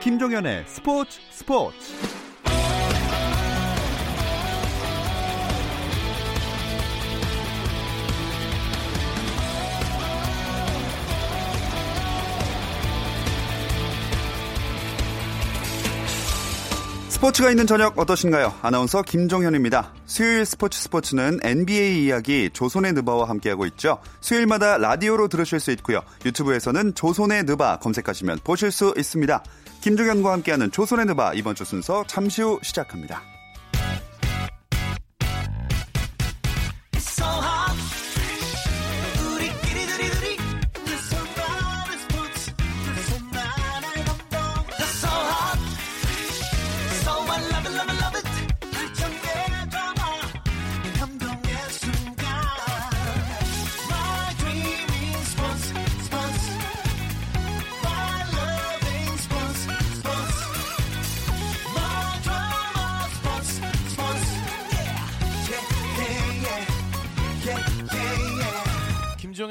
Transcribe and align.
김종현의 0.00 0.64
스포츠 0.66 1.18
스포츠 1.32 1.76
스포츠가 17.08 17.50
있는 17.50 17.66
저녁 17.66 17.98
어떠신가요? 17.98 18.54
아나운서 18.62 19.02
김종현입니다. 19.02 19.92
수요일 20.06 20.46
스포츠 20.46 20.80
스포츠는 20.80 21.40
NBA 21.42 22.04
이야기 22.04 22.48
조선의 22.52 22.92
느바와 22.92 23.28
함께하고 23.28 23.66
있죠. 23.66 23.98
수요일마다 24.20 24.78
라디오로 24.78 25.26
들으실 25.26 25.58
수 25.58 25.72
있고요. 25.72 26.00
유튜브에서는 26.24 26.94
조선의 26.94 27.42
느바 27.42 27.80
검색하시면 27.80 28.38
보실 28.44 28.70
수 28.70 28.94
있습니다. 28.96 29.42
김종현과 29.80 30.32
함께하는 30.32 30.70
조선의 30.70 31.06
느바 31.06 31.34
이번 31.34 31.54
주 31.54 31.64
순서 31.64 32.04
잠시 32.06 32.42
후 32.42 32.58
시작합니다. 32.62 33.37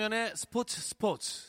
김종현의 0.07 0.31
스포츠 0.35 0.79
스포츠. 0.79 1.41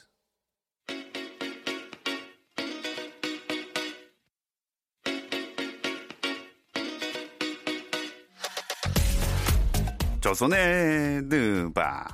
조선의 10.20 11.22
느바. 11.24 12.06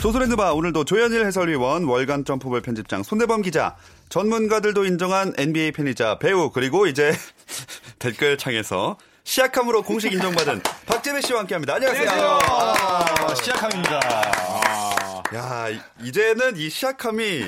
조선의 0.00 0.28
느바 0.28 0.52
오늘도 0.52 0.84
조현일 0.84 1.24
해설위원 1.24 1.84
월간 1.84 2.24
점프볼 2.24 2.62
편집장 2.62 3.02
손대범 3.02 3.42
기자 3.42 3.76
전문가들도 4.08 4.84
인정한 4.84 5.32
NBA 5.38 5.72
팬이자 5.72 6.18
배우 6.18 6.50
그리고 6.50 6.86
이제 6.86 7.12
댓글창에서 7.98 8.98
시약함으로 9.24 9.82
공식 9.82 10.12
인정받은 10.12 10.62
박재배 10.86 11.22
씨와 11.22 11.40
함께합니다. 11.40 11.74
안녕하세요. 11.74 12.38
아, 12.42 13.34
시약함입니다. 13.42 14.00
야 15.34 15.66
이제는 16.02 16.56
이 16.56 16.68
시약함이 16.68 17.44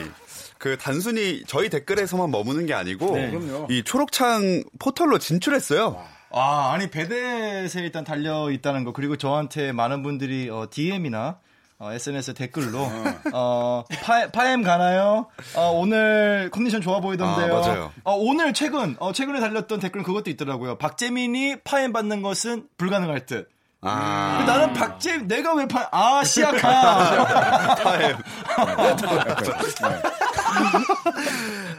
그 0.59 0.79
단순히 0.79 1.45
저희 1.47 1.69
댓글에서만 1.69 2.31
머무는 2.31 2.65
게 2.67 2.73
아니고 2.75 3.15
네. 3.15 3.33
이 3.69 3.85
초록창 3.85 4.65
포털로 4.79 5.19
진출했어요. 5.19 6.03
아, 6.31 6.73
아니 6.73 6.91
배댓에 6.91 7.69
일단 7.77 8.05
달려 8.05 8.51
있다는 8.51 8.85
거 8.85 8.93
그리고 8.93 9.17
저한테 9.17 9.73
많은 9.73 10.03
분들이 10.03 10.49
어, 10.51 10.67
DM이나 10.71 11.39
어, 11.79 11.93
SNS 11.93 12.33
댓글로 12.35 12.91
어, 13.35 13.85
파, 14.03 14.31
파엠 14.31 14.63
가나요? 14.63 15.27
어, 15.55 15.71
오늘 15.73 16.49
컨디션 16.51 16.81
좋아 16.81 17.01
보이던데요. 17.01 17.55
아, 17.55 17.61
맞아요. 17.61 17.93
어, 18.03 18.15
오늘 18.15 18.55
최근 18.55 18.97
어, 18.99 19.13
최근에 19.13 19.41
달렸던 19.41 19.81
댓글은 19.81 20.03
그것도 20.05 20.31
있더라고요. 20.31 20.79
박재민이 20.79 21.57
파엠 21.65 21.93
받는 21.93 22.23
것은 22.23 22.67
불가능할 22.79 23.27
듯. 23.27 23.51
아, 23.83 24.43
나는 24.47 24.73
박재 24.73 25.19
내가 25.19 25.55
왜 25.55 25.69
파? 25.69 25.87
아 25.93 26.25
시약함. 26.25 26.61
파엠. 27.77 28.17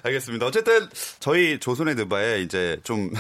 알겠습니다. 0.03 0.45
어쨌든 0.45 0.87
저희 1.19 1.59
조선의 1.59 1.95
느바에 1.95 2.41
이제 2.41 2.79
좀, 2.83 3.11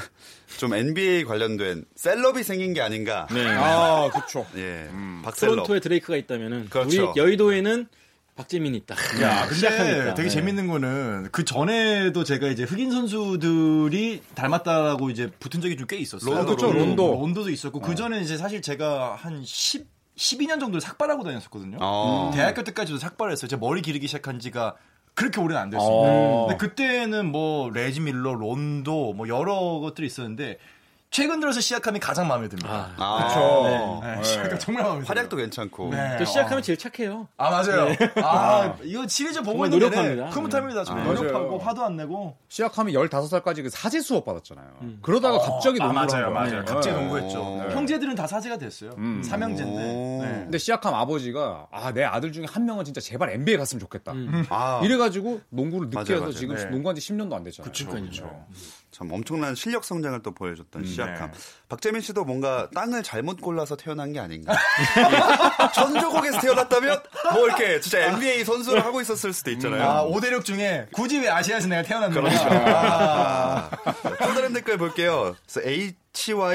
좀 0.57 0.73
NBA 0.73 1.25
관련된 1.25 1.85
셀럽이 1.95 2.43
생긴 2.43 2.73
게 2.73 2.81
아닌가. 2.81 3.27
아, 3.29 4.09
그렇죠. 4.11 4.45
예. 4.55 4.89
박셀럽. 5.23 5.55
토론토에 5.55 5.79
드레이크가 5.81 6.15
있다면은 6.17 6.69
그렇죠. 6.69 7.11
우리 7.11 7.19
여의도에는 7.21 7.87
박재민이 8.35 8.77
있다. 8.77 8.95
야, 9.23 9.47
근데. 9.47 10.13
되게 10.15 10.23
네. 10.23 10.29
재밌는 10.29 10.67
거는 10.67 11.29
그 11.31 11.43
전에도 11.43 12.23
제가 12.23 12.47
이제 12.47 12.63
흑인 12.63 12.91
선수들이 12.91 14.21
닮았다라고 14.35 15.09
이제 15.09 15.29
붙은 15.39 15.59
적이 15.59 15.75
좀 15.75 15.87
꽤 15.87 15.97
있었어요. 15.97 16.35
론도, 16.35 16.55
그쵸, 16.55 16.71
론도. 16.71 17.19
론도도 17.21 17.49
있었고 17.49 17.79
그 17.81 17.95
전에 17.95 18.21
이제 18.21 18.37
사실 18.37 18.61
제가 18.61 19.15
한 19.15 19.41
10, 19.43 19.87
12년 20.17 20.59
정도를 20.59 20.81
삭발하고 20.81 21.23
다녔었거든요. 21.23 21.77
어. 21.81 22.31
대학교 22.33 22.63
때까지도 22.63 22.97
삭발을 22.99 23.31
했어요. 23.31 23.47
제가 23.47 23.59
머리 23.59 23.81
기르기 23.81 24.07
시작한 24.07 24.39
지가 24.39 24.75
그렇게 25.17 25.41
오래는 25.41 25.59
안 25.63 25.69
됐습니다. 25.71 26.07
어. 26.09 26.45
근데 26.47 26.57
그때는 26.57 27.31
뭐 27.31 27.71
레지 27.71 27.99
밀러, 27.99 28.35
론도 28.35 29.13
뭐 29.13 29.27
여러 29.27 29.79
것들이 29.79 30.05
있었는데 30.05 30.59
최근 31.09 31.39
들어서 31.39 31.61
시약함이 31.61 31.99
가장 31.99 32.27
마음에 32.27 32.47
듭니다. 32.49 32.91
아, 32.97 33.27
그쵸. 33.27 34.01
네, 34.03 34.23
시약함 34.23 34.59
정말 34.59 34.83
마음에 34.83 34.99
들어요. 34.99 35.07
활약도 35.07 35.37
괜찮고. 35.37 35.89
네. 35.89 36.17
또 36.17 36.25
시작하면 36.25 36.61
제일 36.61 36.77
착해요. 36.77 37.27
아 37.37 37.49
맞아요. 37.49 37.95
아 38.21 38.75
이거 38.83 39.07
시리즈 39.07 39.41
보고 39.41 39.65
있는 39.65 39.79
노력합니다. 39.79 40.25
네. 40.25 40.29
흐뭇합니다. 40.31 40.83
정말 40.83 41.05
아, 41.05 41.13
노력하고 41.13 41.45
맞아요. 41.57 41.57
화도 41.59 41.83
안 41.85 41.95
내고. 41.95 42.37
시작하면 42.49 42.93
15살까지 42.93 43.63
그 43.63 43.69
사제 43.69 44.01
수업 44.01 44.25
받았잖아요. 44.25 44.67
그러다가 45.01 45.39
갑자기 45.39 45.81
아 45.81 45.85
농구를 45.87 46.07
맞아요, 46.07 46.25
한 46.25 46.33
거예요. 46.33 46.49
맞아요. 46.51 46.65
네. 46.65 46.73
갑자기 46.73 46.95
농구했죠. 46.95 47.63
네. 47.67 47.73
형제들은 47.73 48.15
다 48.15 48.27
사제가 48.27 48.57
됐어요. 48.57 48.91
음. 48.97 49.23
삼형제인데. 49.23 49.81
오. 49.83 50.21
네. 50.23 50.31
근데 50.43 50.57
시작함 50.57 50.93
아버지가 50.93 51.67
아 51.71 51.91
내 51.93 52.03
아들 52.03 52.31
중에 52.33 52.45
한 52.47 52.65
명은 52.65 52.83
진짜 52.85 52.99
제발 53.01 53.31
NBA 53.31 53.57
갔으면 53.57 53.79
좋겠다. 53.79 54.11
아, 54.49 54.81
이래가지고 54.83 55.39
농구를 55.49 55.87
늦게 55.87 55.95
맞아요, 55.95 56.11
해서 56.15 56.21
맞아요. 56.21 56.33
지금 56.33 56.55
네. 56.57 56.65
농구한 56.65 56.95
지 56.95 57.01
10년도 57.13 57.33
안 57.33 57.43
됐잖아요. 57.43 57.71
그렇죠. 57.71 58.45
참 58.97 59.11
엄청난 59.11 59.53
실력 59.53 59.83
성장을 59.83 60.19
또 60.23 60.31
보여줬던 60.33 60.81
음, 60.81 60.87
시아캄. 60.87 61.31
네. 61.31 61.37
박재민 61.69 62.01
씨도 62.01 62.23
뭔가 62.23 62.69
땅을 62.73 63.03
잘못 63.03 63.41
골라서 63.41 63.75
태어난 63.75 64.13
게 64.13 64.19
아닌가. 64.19 64.53
이 65.69 65.73
천조국에서 65.75 66.39
태어났다면 66.39 66.99
뭐 67.33 67.45
이렇게 67.45 67.79
진짜 67.81 68.05
NBA 68.13 68.45
선수를 68.45 68.85
하고 68.85 69.01
있었을 69.01 69.33
수도 69.33 69.51
있잖아요. 69.51 69.83
아, 69.83 70.05
5대륙 70.05 70.45
중에 70.45 70.87
굳이 70.93 71.19
왜 71.19 71.27
아시아에서 71.29 71.67
내가 71.67 71.81
태어났는가. 71.83 72.21
그렇죠. 72.29 72.47
아, 72.49 73.69
한 73.83 74.33
다른 74.33 74.53
댓글 74.53 74.77
볼게요. 74.77 75.35
그래서 75.45 75.61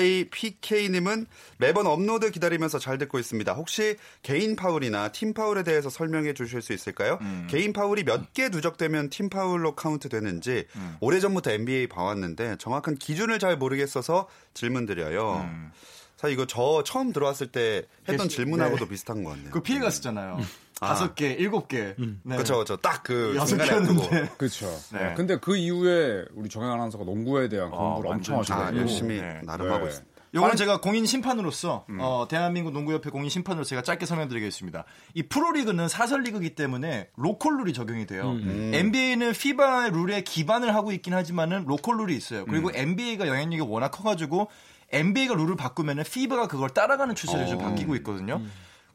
HYPK님은 0.00 1.26
매번 1.58 1.86
업로드 1.86 2.30
기다리면서 2.30 2.78
잘 2.78 2.98
듣고 2.98 3.18
있습니다. 3.18 3.52
혹시 3.52 3.96
개인 4.22 4.56
파울이나 4.56 5.08
팀 5.12 5.34
파울에 5.34 5.62
대해서 5.62 5.90
설명해 5.90 6.34
주실 6.34 6.62
수 6.62 6.72
있을까요? 6.72 7.18
음. 7.20 7.46
개인 7.50 7.72
파울이 7.72 8.04
몇 8.04 8.32
개 8.32 8.48
누적되면 8.48 9.10
팀 9.10 9.28
파울로 9.28 9.74
카운트 9.74 10.08
되는지 10.08 10.64
음. 10.76 10.96
오래전부터 11.00 11.50
NBA 11.50 11.88
봐왔는데 11.88 12.56
정확한 12.58 12.96
기준을 12.96 13.38
잘 13.38 13.56
모르겠어서 13.58 14.26
질문 14.54 14.86
드려요. 14.86 15.01
음. 15.10 15.72
사실 16.16 16.34
이거 16.34 16.46
저 16.46 16.84
처음 16.84 17.12
들어왔을 17.12 17.48
때 17.48 17.82
했던 18.08 18.28
네. 18.28 18.34
질문하고도 18.34 18.86
비슷한 18.86 19.24
것 19.24 19.30
같네요. 19.30 19.50
그 19.50 19.60
피해 19.60 19.80
갔었잖아요. 19.80 20.38
다섯 20.78 21.14
개, 21.14 21.32
일곱 21.32 21.68
개. 21.68 21.94
네. 21.96 22.36
그렇죠, 22.36 22.54
그렇죠. 22.54 22.76
딱그 22.76 23.34
여섯 23.36 23.56
중간에. 23.56 24.28
그렇죠. 24.36 24.66
네. 24.92 25.14
근데 25.16 25.36
그 25.38 25.56
이후에 25.56 26.24
우리 26.34 26.48
정영 26.48 26.72
아나운서가 26.72 27.04
농구에 27.04 27.48
대한 27.48 27.70
공부를 27.70 28.10
엄청 28.10 28.36
아, 28.36 28.38
하셔가지고 28.40 28.80
열심히 28.80 29.20
네. 29.20 29.40
나름 29.44 29.68
네. 29.68 29.72
하고 29.72 29.86
있습니다. 29.86 30.12
요거는 30.34 30.56
제가 30.56 30.80
공인 30.80 31.04
심판으로서 31.04 31.84
어, 31.98 32.26
대한민국 32.28 32.72
농구협회 32.72 33.10
공인 33.10 33.28
심판으로 33.28 33.64
제가 33.64 33.82
짧게 33.82 34.06
설명드리겠습니다. 34.06 34.84
이 35.14 35.24
프로리그는 35.24 35.88
사설 35.88 36.22
리그이기 36.22 36.54
때문에 36.54 37.10
local 37.16 37.58
룰이 37.58 37.74
적용이 37.74 38.06
돼요. 38.06 38.34
NBA는 38.72 39.28
FIBA 39.30 39.90
룰에 39.90 40.22
기반을 40.22 40.74
하고 40.74 40.90
있긴 40.92 41.12
하지만은 41.12 41.64
local 41.66 41.98
룰이 41.98 42.16
있어요. 42.16 42.46
그리고 42.46 42.70
NBA가 42.72 43.28
영향력이 43.28 43.60
워낙 43.70 43.90
커가지고 43.90 44.48
NBA가 44.92 45.34
룰을 45.34 45.56
바꾸면은 45.56 46.02
FIBA가 46.02 46.48
그걸 46.48 46.70
따라가는 46.70 47.14
추세로 47.14 47.46
좀 47.46 47.58
바뀌고 47.58 47.96
있거든요. 47.96 48.40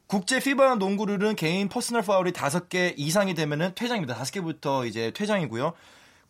국제 0.06 0.40
FIBA 0.40 0.76
농구 0.76 1.04
룰은 1.04 1.36
개인 1.36 1.68
퍼스널 1.68 2.02
파울이 2.02 2.32
다섯 2.32 2.68
개 2.68 2.94
이상이 2.96 3.34
되면은 3.34 3.72
퇴장입니다. 3.74 4.14
다섯 4.14 4.32
개부터 4.32 4.86
이제 4.86 5.12
퇴장이고요. 5.14 5.74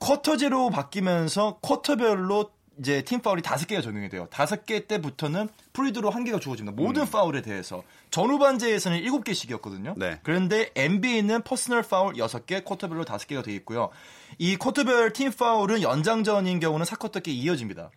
쿼터제로 0.00 0.70
바뀌면서 0.70 1.58
쿼터별로 1.62 2.50
이제 2.78 3.02
팀 3.02 3.20
파울이 3.20 3.42
다섯 3.42 3.66
개가 3.66 3.82
적용이 3.82 4.08
돼요. 4.08 4.28
다섯 4.30 4.64
개 4.64 4.86
때부터는 4.86 5.48
프리스로 5.72 6.10
한 6.10 6.24
개가 6.24 6.38
주어집니다. 6.38 6.80
모든 6.80 7.06
파울에 7.06 7.42
대해서 7.42 7.82
전후반제에서는 8.10 8.98
일곱 8.98 9.24
개씩이었거든요. 9.24 9.94
네. 9.96 10.20
그런데 10.22 10.70
NBA는 10.74 11.42
퍼스널 11.42 11.82
파울 11.82 12.16
여섯 12.18 12.46
개, 12.46 12.60
쿼터별로 12.62 13.04
다섯 13.04 13.26
개가 13.26 13.42
돼 13.42 13.52
있고요. 13.56 13.90
이 14.38 14.56
쿼터별 14.56 15.12
팀 15.12 15.32
파울은 15.32 15.82
연장전인 15.82 16.60
경우는 16.60 16.86
4쿼터 16.86 17.20
게 17.20 17.28
이어집니다. 17.28 17.90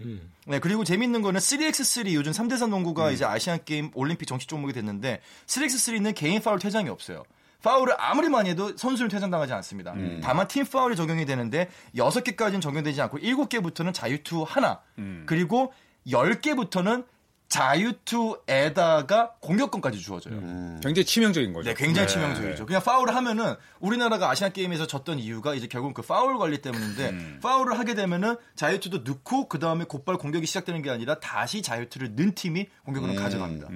네, 0.47 0.59
그리고 0.59 0.83
재밌는 0.83 1.21
거는 1.21 1.39
3x3 1.39 2.13
요즘 2.13 2.31
3대3 2.31 2.69
농구가 2.69 3.11
이제 3.11 3.25
아시안 3.25 3.59
게임 3.63 3.91
올림픽 3.93 4.25
정식 4.25 4.47
종목이 4.49 4.73
됐는데 4.73 5.21
3x3는 5.45 6.15
개인 6.15 6.41
파울 6.41 6.59
퇴장이 6.59 6.89
없어요. 6.89 7.23
파울을 7.61 7.93
아무리 7.97 8.29
많이 8.29 8.49
해도 8.49 8.75
선수는 8.75 9.09
퇴장당하지 9.09 9.53
않습니다. 9.53 9.93
다만 10.21 10.47
팀 10.47 10.65
파울이 10.65 10.95
적용이 10.95 11.25
되는데 11.25 11.69
6개까지는 11.95 12.61
적용되지 12.61 13.01
않고 13.01 13.19
7개부터는 13.19 13.93
자유투 13.93 14.45
하나 14.47 14.79
그리고 15.25 15.73
10개부터는 16.07 17.05
자유투에다가 17.51 19.33
공격권까지 19.41 19.99
주어져요. 19.99 20.39
굉장히 20.81 21.03
치명적인 21.05 21.51
거죠. 21.51 21.69
네, 21.69 21.75
굉장히 21.75 22.07
치명적이죠. 22.07 22.65
그냥 22.65 22.81
파울을 22.81 23.13
하면은 23.13 23.55
우리나라가 23.81 24.29
아시안 24.29 24.53
게임에서 24.53 24.87
졌던 24.87 25.19
이유가 25.19 25.53
이제 25.53 25.67
결국 25.67 25.93
그 25.93 26.01
파울 26.01 26.37
관리 26.37 26.61
때문인데 26.61 27.39
파울을 27.41 27.77
하게 27.77 27.93
되면은 27.93 28.37
자유투도 28.55 28.99
넣고 28.99 29.49
그 29.49 29.59
다음에 29.59 29.83
곧바로 29.83 30.17
공격이 30.17 30.45
시작되는 30.45 30.81
게 30.81 30.89
아니라 30.89 31.19
다시 31.19 31.61
자유투를 31.61 32.15
넣은 32.15 32.35
팀이 32.35 32.67
공격으로 32.85 33.15
가져갑니다. 33.15 33.67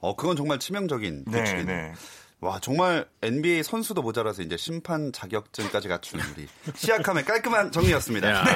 어, 0.00 0.16
그건 0.16 0.36
정말 0.36 0.58
치명적인 0.58 1.24
네. 1.28 1.62
네. 1.62 1.92
와, 2.42 2.58
정말 2.60 3.06
NBA 3.22 3.62
선수도 3.62 4.02
모자라서 4.02 4.42
이제 4.42 4.56
심판 4.56 5.12
자격증까지 5.12 5.86
갖춘 5.86 6.18
우리 6.36 6.48
시약함의 6.74 7.24
깔끔한 7.24 7.70
정리였습니다. 7.70 8.42
네. 8.42 8.50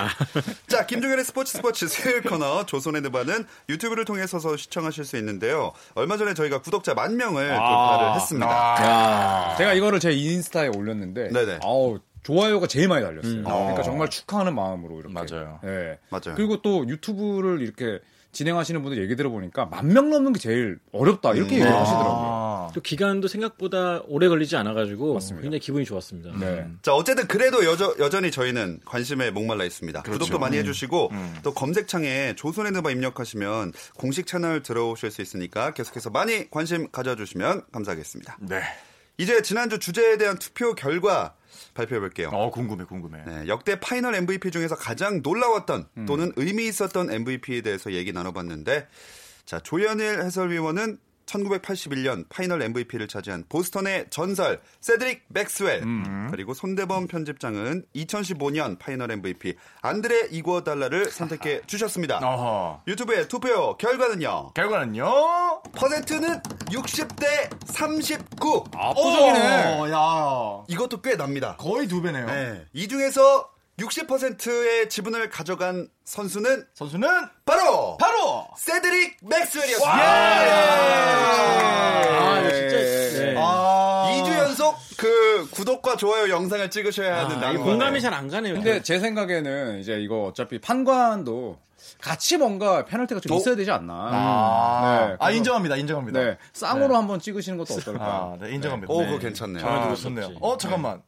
자, 0.67 0.87
김종현의 0.87 1.25
스포츠 1.25 1.53
스포츠 1.57 1.87
수요일 1.87 2.23
코너 2.23 2.67
조선의 2.67 3.03
느바는 3.03 3.47
유튜브를 3.69 4.05
통해서서 4.05 4.57
시청하실 4.57 5.05
수 5.05 5.17
있는데요. 5.19 5.73
얼마 5.95 6.17
전에 6.17 6.35
저희가 6.35 6.63
구독자 6.63 6.95
만 6.95 7.17
명을 7.17 7.47
돌파를 7.49 8.15
했습니다. 8.17 9.55
제가 9.57 9.73
이거를 9.75 10.01
제 10.01 10.11
인스타에 10.13 10.67
올렸는데 10.67 11.29
네네. 11.29 11.61
아우 11.63 12.01
좋아요가 12.25 12.67
제일 12.67 12.89
많이 12.89 13.05
달렸어요. 13.05 13.45
그러니까 13.45 13.83
정말 13.85 14.11
축하하는 14.11 14.53
마음으로 14.57 14.99
이렇게. 14.99 15.15
맞아요. 15.15 15.61
네. 15.63 15.97
맞아요. 16.11 16.35
그리고 16.35 16.61
또 16.61 16.89
유튜브를 16.89 17.61
이렇게 17.61 18.01
진행하시는 18.33 18.83
분들 18.83 19.01
얘기 19.01 19.15
들어보니까 19.17 19.67
만 19.67 19.87
명 19.87 20.11
넘는 20.11 20.33
게 20.33 20.41
제일 20.41 20.79
어렵다 20.93 21.35
이렇게 21.35 21.55
얘기를 21.55 21.73
하시더라고요. 21.73 22.46
또 22.75 22.81
기간도 22.81 23.29
생각보다 23.29 24.03
오래 24.07 24.29
걸리지 24.29 24.57
않아가지고 24.57 25.15
맞습니다. 25.15 25.43
굉장히 25.43 25.61
기분이 25.61 25.85
좋았습니다. 25.85 26.33
네. 26.39 26.67
자, 26.83 26.95
어쨌든 26.95 27.27
그래도 27.27 27.65
여저, 27.65 27.97
여전히 27.99 28.31
저희는 28.31 28.81
관심에 28.85 29.31
목말라 29.31 29.65
있습니다. 29.65 30.03
구독도 30.03 30.39
많이 30.39 30.57
해주시고 30.59 31.11
또 31.43 31.55
검색창에 31.55 32.35
조선의 32.37 32.73
느바 32.73 32.91
입력하시면 32.91 33.73
공식 33.97 34.27
채널 34.27 34.63
들어오실 34.63 35.11
수 35.11 35.23
있으니까 35.23 35.73
계속해서 35.75 36.11
많이 36.11 36.51
관심 36.51 36.91
가져주시면 36.91 37.63
감사하겠습니다. 37.73 38.39
네. 38.41 38.63
이제 39.19 39.41
지난주 39.43 39.79
주제에 39.79 40.19
대한 40.19 40.39
투표 40.39 40.75
결과 40.75 41.35
발표해 41.75 42.01
볼게요. 42.01 42.31
어, 42.33 42.51
궁금해, 42.51 42.85
궁금해. 42.85 43.23
네, 43.27 43.49
역대 43.49 43.81
final 43.81 44.15
MVP 44.15 44.51
중에서 44.51 44.77
가장 44.77 45.21
놀라웠던 45.23 45.87
또는 46.07 46.33
의미 46.37 46.67
있었던 46.67 47.11
MVP에 47.11 47.63
대해서 47.63 47.93
얘기 47.93 48.13
나눠봤는데 48.13 48.89
자 49.45 49.61
조현일 49.61 50.23
해설위원은 50.23 50.99
1981년 51.27 52.25
final 52.29 52.63
MVP를 52.63 53.09
차지한 53.09 53.45
보스턴의 53.49 54.07
전설 54.11 54.61
세드릭 54.81 55.25
맥스웰 55.29 55.83
그리고 56.31 56.55
손대범 56.55 57.09
편집장은 57.09 57.85
2015년 57.95 58.79
final 58.79 59.11
MVP 59.11 59.55
안드레 59.83 60.29
이고달라를 60.31 61.07
선택해 61.11 61.61
주셨습니다. 61.67 62.19
어허. 62.19 62.83
유튜브의 62.87 63.29
투표 63.29 63.77
결과는요. 63.77 64.53
결과는요? 64.55 65.63
퍼센트는 65.75 66.41
60대 66.67 67.51
39. 67.67 68.65
압도적이네. 68.75 69.65
어, 69.79 69.91
야. 69.91 70.65
이것도 70.69 71.01
꽤 71.03 71.17
납니다. 71.17 71.57
거의 71.59 71.87
두 71.89 72.01
배네요. 72.03 72.27
네. 72.27 72.65
이 72.73 72.89
중에서 72.89 73.51
60%의 73.79 74.89
지분을 74.89 75.29
가져간 75.29 75.89
선수는 76.05 76.65
선수는 76.73 77.09
바로 77.45 77.97
바로 77.99 78.47
세드릭 78.57 79.19
맥스웰이었습니다. 79.23 79.93
아, 81.23 82.41
이거 82.41 82.51
진짜. 82.53 82.77
네. 82.77 83.35
아. 83.39 84.11
2주 84.15 84.35
연속 84.39 84.77
그 84.97 85.49
구독과 85.51 85.97
좋아요 85.97 86.31
영상을 86.31 86.71
찍으셔야 86.71 87.19
하는 87.27 87.45
아, 87.45 87.53
공감이 87.53 88.01
잘 88.01 88.15
안 88.15 88.29
가네요. 88.29 88.55
근데 88.55 88.81
제 88.83 88.99
생각에는 88.99 89.81
이제 89.81 90.01
이거 90.01 90.25
어차피 90.25 90.59
판관도 90.59 91.59
같이 92.01 92.39
뭔가 92.39 92.85
페널티가 92.87 93.21
좀 93.21 93.33
어? 93.33 93.37
있어야 93.37 93.57
되지 93.57 93.71
않나. 93.71 93.93
아, 93.95 95.07
네, 95.11 95.17
아 95.21 95.31
인정합니다, 95.31 95.77
인정합니다. 95.77 96.19
네. 96.21 96.39
쌍으로 96.55 96.97
한번 96.97 97.21
찍으시는 97.21 97.59
것도 97.59 97.75
어떨까. 97.75 98.05
아, 98.05 98.37
네, 98.41 98.53
인정합니다. 98.55 98.91
오, 98.93 99.03
네. 99.03 99.07
그거 99.09 99.19
괜찮네요. 99.19 99.67
아, 99.67 99.83
들을 99.83 99.97
수 99.97 100.05
좋네요. 100.05 100.31
어, 100.41 100.57
잠깐만. 100.57 101.03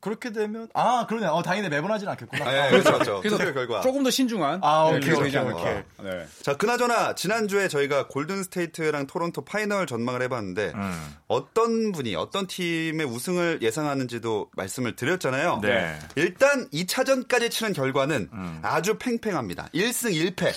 그렇게 0.00 0.30
되면 0.32 0.68
아, 0.74 1.06
그러네. 1.08 1.26
어, 1.26 1.42
다행이네. 1.42 1.68
매번 1.70 1.90
하진 1.90 2.08
않겠구나. 2.08 2.44
네, 2.50 2.70
그렇죠, 2.70 2.92
그렇죠. 2.92 3.20
그래서 3.20 3.36
투표 3.38 3.52
결과. 3.52 3.80
조금 3.80 4.04
더 4.04 4.10
신중한 4.10 4.60
아, 4.62 4.90
네, 4.92 4.96
오케이, 4.98 5.12
오케이, 5.12 5.24
되지 5.24 5.38
않을까. 5.38 5.60
오케이. 5.60 5.82
네. 6.04 6.26
자, 6.42 6.56
그나저나 6.56 7.16
지난주에 7.16 7.66
저희가 7.66 8.06
골든 8.06 8.44
스테이트랑 8.44 9.08
토론토 9.08 9.44
final 9.44 9.86
전망을 9.86 10.22
해봤는데 10.22 10.72
음. 10.74 11.16
어떤 11.26 11.90
분이 11.90 12.14
어떤 12.14 12.46
팀의 12.46 13.06
우승을 13.06 13.58
예상하는지도 13.60 14.50
말씀을 14.54 14.94
드렸잖아요. 14.94 15.60
네. 15.62 15.98
일단 16.14 16.68
2차전까지 16.70 17.50
치른 17.50 17.72
결과는 17.72 18.30
아주 18.62 18.98
팽팽합니다. 18.98 19.68
1승 19.74 20.12
1패. 20.36 20.52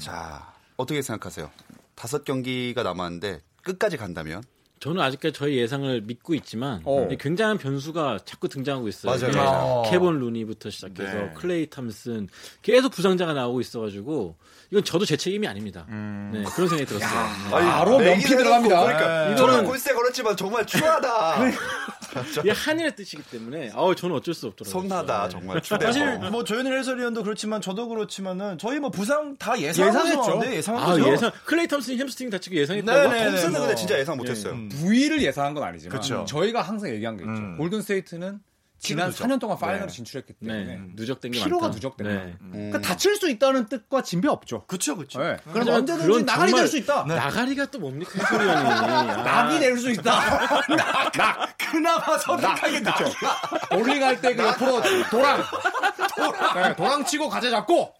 자, 0.00 0.52
어떻게 0.76 1.02
생각하세요? 1.02 1.50
다섯 1.94 2.24
경기가 2.24 2.82
남았는데 2.82 3.40
끝까지 3.62 3.96
간다면? 3.96 4.42
저는 4.84 5.00
아직까지 5.00 5.32
저희 5.32 5.56
예상을 5.56 6.02
믿고 6.02 6.34
있지만 6.34 6.82
어. 6.84 7.08
굉장한 7.18 7.56
변수가 7.56 8.18
자꾸 8.26 8.50
등장하고 8.50 8.86
있어요. 8.88 9.12
맞아요, 9.12 9.32
네. 9.32 9.38
맞아요. 9.38 9.82
케본 9.90 10.20
루니부터 10.20 10.68
시작해서 10.68 11.10
네. 11.14 11.32
클레이 11.34 11.70
탐슨 11.70 12.28
계속 12.60 12.90
부상자가 12.92 13.32
나오고 13.32 13.62
있어가지고 13.62 14.36
이건 14.70 14.84
저도 14.84 15.06
제 15.06 15.16
책임이 15.16 15.48
아닙니다. 15.48 15.86
네, 15.88 16.42
그런 16.54 16.68
생각이 16.68 16.84
들었어요. 16.84 17.10
네. 17.44 17.50
바로 17.50 17.98
내기를 17.98 18.10
면피 18.10 18.26
해놓고 18.26 18.42
들어갑니다. 18.42 18.82
그러니까 18.84 19.28
네. 19.30 19.36
저는 19.36 19.54
이거는- 19.54 19.66
골스에 19.66 19.94
걸었지만 19.94 20.36
정말 20.36 20.66
추하다. 20.66 21.36
이게 22.40 22.50
하늘의 22.50 22.96
뜻이기 22.96 23.22
때문에 23.24 23.70
아우 23.74 23.94
저는 23.94 24.16
어쩔 24.16 24.34
수 24.34 24.46
없더라고요. 24.48 24.82
추하다 24.82 25.22
네. 25.24 25.28
정말 25.28 25.60
추해. 25.62 25.86
사실 25.86 26.18
뭐 26.30 26.44
조현일 26.44 26.76
해설위원도 26.78 27.22
그렇지만 27.22 27.60
저도 27.60 27.88
그렇지만은 27.88 28.58
저희 28.58 28.78
뭐 28.78 28.90
부상 28.90 29.36
다 29.36 29.58
예상했죠. 29.58 30.42
예상한 30.52 31.02
아. 31.02 31.12
예상 31.12 31.30
클레이 31.44 31.66
탐슨이 31.68 31.98
햄스트링 31.98 32.30
다치고 32.30 32.56
예상했다고. 32.56 33.08
네네. 33.10 33.30
톰슨은 33.30 33.52
뭐. 33.52 33.60
근데 33.60 33.74
진짜 33.74 33.98
예상 33.98 34.16
못했어요. 34.16 34.56
부위를 34.70 35.22
예상한 35.22 35.54
건 35.54 35.62
아니지만 35.64 35.98
그쵸. 35.98 36.24
저희가 36.28 36.62
항상 36.62 36.90
얘기한 36.90 37.16
게 37.16 37.24
있죠. 37.24 37.32
음. 37.32 37.56
골든 37.58 37.82
스테이트는 37.82 38.40
지난 38.84 39.08
누적. 39.10 39.24
4년 39.24 39.40
동안 39.40 39.58
파이널에 39.58 39.86
네. 39.86 39.92
진출했기 39.92 40.34
네, 40.40 40.52
때문에 40.52 40.80
누적된 40.94 41.32
게 41.32 41.42
피로가 41.42 41.62
많다. 41.68 41.74
누적된다. 41.76 42.12
네. 42.24 42.34
그러니까 42.52 42.80
다칠 42.80 43.16
수 43.16 43.28
있다는 43.30 43.66
뜻과 43.66 44.02
진배 44.02 44.28
없죠. 44.28 44.64
그쵸, 44.66 44.96
그쵸. 44.96 45.18
네. 45.20 45.36
그럼 45.42 45.56
하지만 45.58 45.78
언제든지 45.78 46.22
나가리 46.24 46.52
될 46.52 46.68
수 46.68 46.76
있다. 46.78 47.04
나가리가 47.04 47.66
또 47.66 47.78
뭡니까 47.80 48.12
해설위원이. 48.14 48.68
아. 48.68 49.04
낙이 49.24 49.58
될 49.58 49.76
수 49.78 49.90
있다. 49.90 50.58
그나마 51.58 52.18
선택하게 52.18 52.80
나. 52.80 52.94
볼링 53.70 54.02
할 54.02 54.20
때 54.20 54.34
그 54.36 54.42
옆으로 54.42 54.80
도랑. 55.10 55.42
네, 56.54 56.76
도랑 56.76 57.04
치고 57.04 57.28
가재 57.28 57.50
잡고 57.50 57.92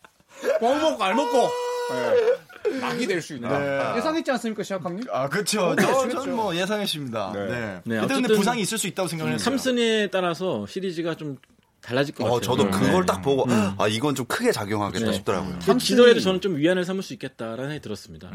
뻥 0.61 0.81
먹고 0.81 1.03
알 1.03 1.15
먹고 1.15 1.49
네. 1.91 2.81
낙이 2.81 3.07
될 3.07 3.21
수 3.21 3.35
있다. 3.35 3.59
네. 3.59 3.99
예상했지 3.99 4.31
않습니까, 4.33 4.63
시작함님? 4.63 5.05
아, 5.13 5.29
그쵸. 5.29 5.77
저, 5.79 6.09
전뭐 6.09 6.57
예상했습니다. 6.57 7.33
네. 7.35 7.47
네. 7.47 7.81
네, 7.85 8.07
근데, 8.07 8.35
부상이 8.35 8.63
있을 8.63 8.79
수 8.79 8.87
있다고 8.87 9.09
생각을 9.09 9.35
했어요. 9.35 9.45
탐슨에 9.51 10.09
따라서 10.11 10.67
시리즈가 10.67 11.15
좀 11.15 11.37
달라질 11.85 12.15
것 12.15 12.25
어, 12.25 12.35
같아요. 12.35 12.41
저도 12.41 12.65
네. 12.65 12.71
그걸 12.71 13.05
딱 13.07 13.21
보고 13.21 13.47
아 13.79 13.87
이건 13.89 14.15
좀 14.15 14.27
크게 14.27 14.53
작용하겠다 14.53 15.07
네. 15.07 15.13
싶더라고요. 15.13 15.59
그 15.65 15.79
지더라도 15.79 16.21
저는 16.21 16.41
좀 16.41 16.57
위안을 16.57 16.85
삼을 16.85 17.03
수 17.03 17.13
있겠다라는 17.13 17.65
생각이 17.65 17.81
들었습니다. 17.81 18.31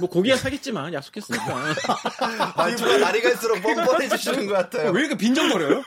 뭐 0.00 0.08
고기야 0.08 0.36
사겠지만 0.36 0.92
약속했으니까. 0.92 1.74
말투가 2.56 2.98
날이 2.98 3.22
갈수록 3.22 3.60
뻔뻔해지시는 3.62 4.46
것 4.46 4.54
같아요. 4.54 4.90
왜 4.90 5.00
이렇게 5.00 5.16
빈정거려요? 5.16 5.82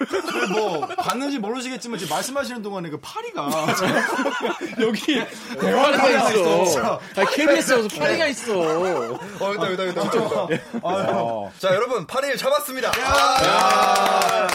뭐 0.53 0.87
봤는지 0.87 1.39
모르시겠지만 1.39 1.99
지금 1.99 2.15
말씀하시는 2.15 2.61
동안에 2.61 2.89
그 2.89 2.99
파리가 3.01 3.49
여기 4.79 5.21
대화가 5.59 6.09
있어. 6.31 6.99
아, 7.15 7.25
KBS에서 7.25 7.87
파리가 7.89 8.27
있어. 8.27 8.57
어, 8.59 9.19
여기다, 9.41 9.67
여기다, 9.67 9.85
여기다. 9.85 10.47
어. 10.81 11.51
자, 11.59 11.73
여러분, 11.73 12.07
8일 12.07 12.37
잡았습니다. 12.37 12.87
야! 12.87 14.47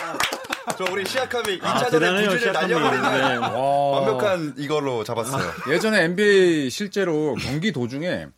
저 0.80 0.90
우리 0.90 1.04
시약함이 1.04 1.58
2차전에 1.58 1.90
대단해요, 1.90 2.30
부지를 2.30 2.38
시작하면. 2.38 2.82
날려버리는 2.82 3.40
네. 3.40 3.46
완벽한 3.46 4.54
이걸로 4.56 5.04
잡았어요. 5.04 5.52
예전에 5.68 6.04
NBA 6.04 6.70
실제로 6.70 7.34
경기 7.34 7.70
도중에 7.70 8.28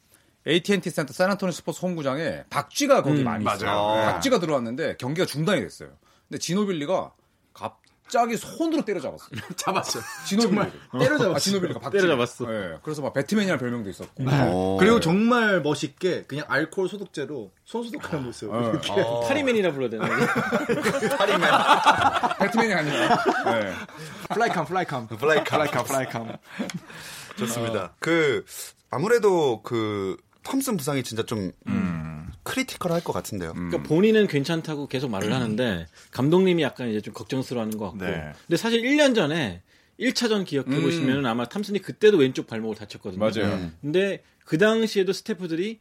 AT&T 0.49 0.91
센터 0.91 1.13
샌안토니오 1.13 1.53
스퍼스 1.53 1.79
홈구장에 1.87 2.43
박쥐가 2.51 3.05
거기 3.05 3.23
많이 3.23 3.45
있어요. 3.45 3.71
맞아요. 3.71 3.95
네. 3.95 4.13
박쥐가 4.13 4.41
들어왔는데 4.41 4.97
경기가 4.97 5.25
중단이 5.25 5.61
됐어요. 5.61 5.91
근데 6.29 6.41
지노빌리가 6.41 7.13
갑 7.55 7.81
자기 8.09 8.37
손으로 8.37 8.85
때려잡았어요. 8.85 9.31
잡았어요. 9.57 10.03
지노빌리. 10.27 10.71
때려잡았어요. 10.93 11.35
아, 11.35 11.39
지노빌리가 11.39 11.81
박쥐. 11.81 11.97
때려잡았어. 11.99 12.53
예, 12.53 12.79
그래서 12.83 13.01
막 13.01 13.15
배트맨이라는 13.15 13.59
별명도 13.59 13.89
있었고. 13.89 14.25
어. 14.27 14.77
그리고 14.79 15.01
정말 15.01 15.63
멋있게 15.63 16.25
그냥 16.25 16.45
알코올 16.49 16.89
소독제로 16.89 17.51
손 17.65 17.85
소독하는 17.85 18.25
모습. 18.25 18.53
어, 18.53 18.73
어. 18.91 19.21
파리맨이라 19.27 19.73
불러야 19.73 19.89
되나? 19.91 20.07
파리맨. 21.17 21.51
배트맨이 22.39 22.75
아니라. 22.75 23.25
예. 23.47 23.73
플라이맨, 24.35 24.67
플라이맨. 24.67 25.07
플라이맨. 25.09 25.45
플라이맨, 25.45 25.85
플라이맨. 25.85 26.37
좋습니다. 27.39 27.95
그, 27.99 28.45
아무래도 28.91 29.63
그, 29.63 30.17
톰슨 30.43 30.77
부상이 30.77 31.03
진짜 31.03 31.23
좀, 31.23 31.53
큰 31.65 32.22
critical할 32.45 33.03
것 33.05 33.13
같은데요. 33.13 33.53
그러니까 33.53 33.83
본인은 33.83 34.27
괜찮다고 34.27 34.89
계속 34.89 35.11
말을 35.11 35.33
하는데 35.35 35.87
감독님이 36.11 36.63
약간 36.63 36.89
이제 36.89 37.01
좀 37.01 37.15
걱정스러워하는 37.15 37.79
것 37.79 37.91
같고. 37.91 38.05
네. 38.05 38.33
근데 38.47 38.57
사실 38.57 38.83
1년 38.83 39.15
전에 39.15 39.63
1차전 40.01 40.45
기억해 40.45 40.81
보시면은 40.81 41.27
아마 41.27 41.45
탐슨이 41.49 41.81
그때도 41.81 42.17
왼쪽 42.19 42.47
발목을 42.47 42.77
다쳤거든요. 42.77 43.21
맞아요. 43.21 43.71
근데 43.81 44.23
그 44.45 44.59
당시에도 44.59 45.13
스태프들이 45.13 45.79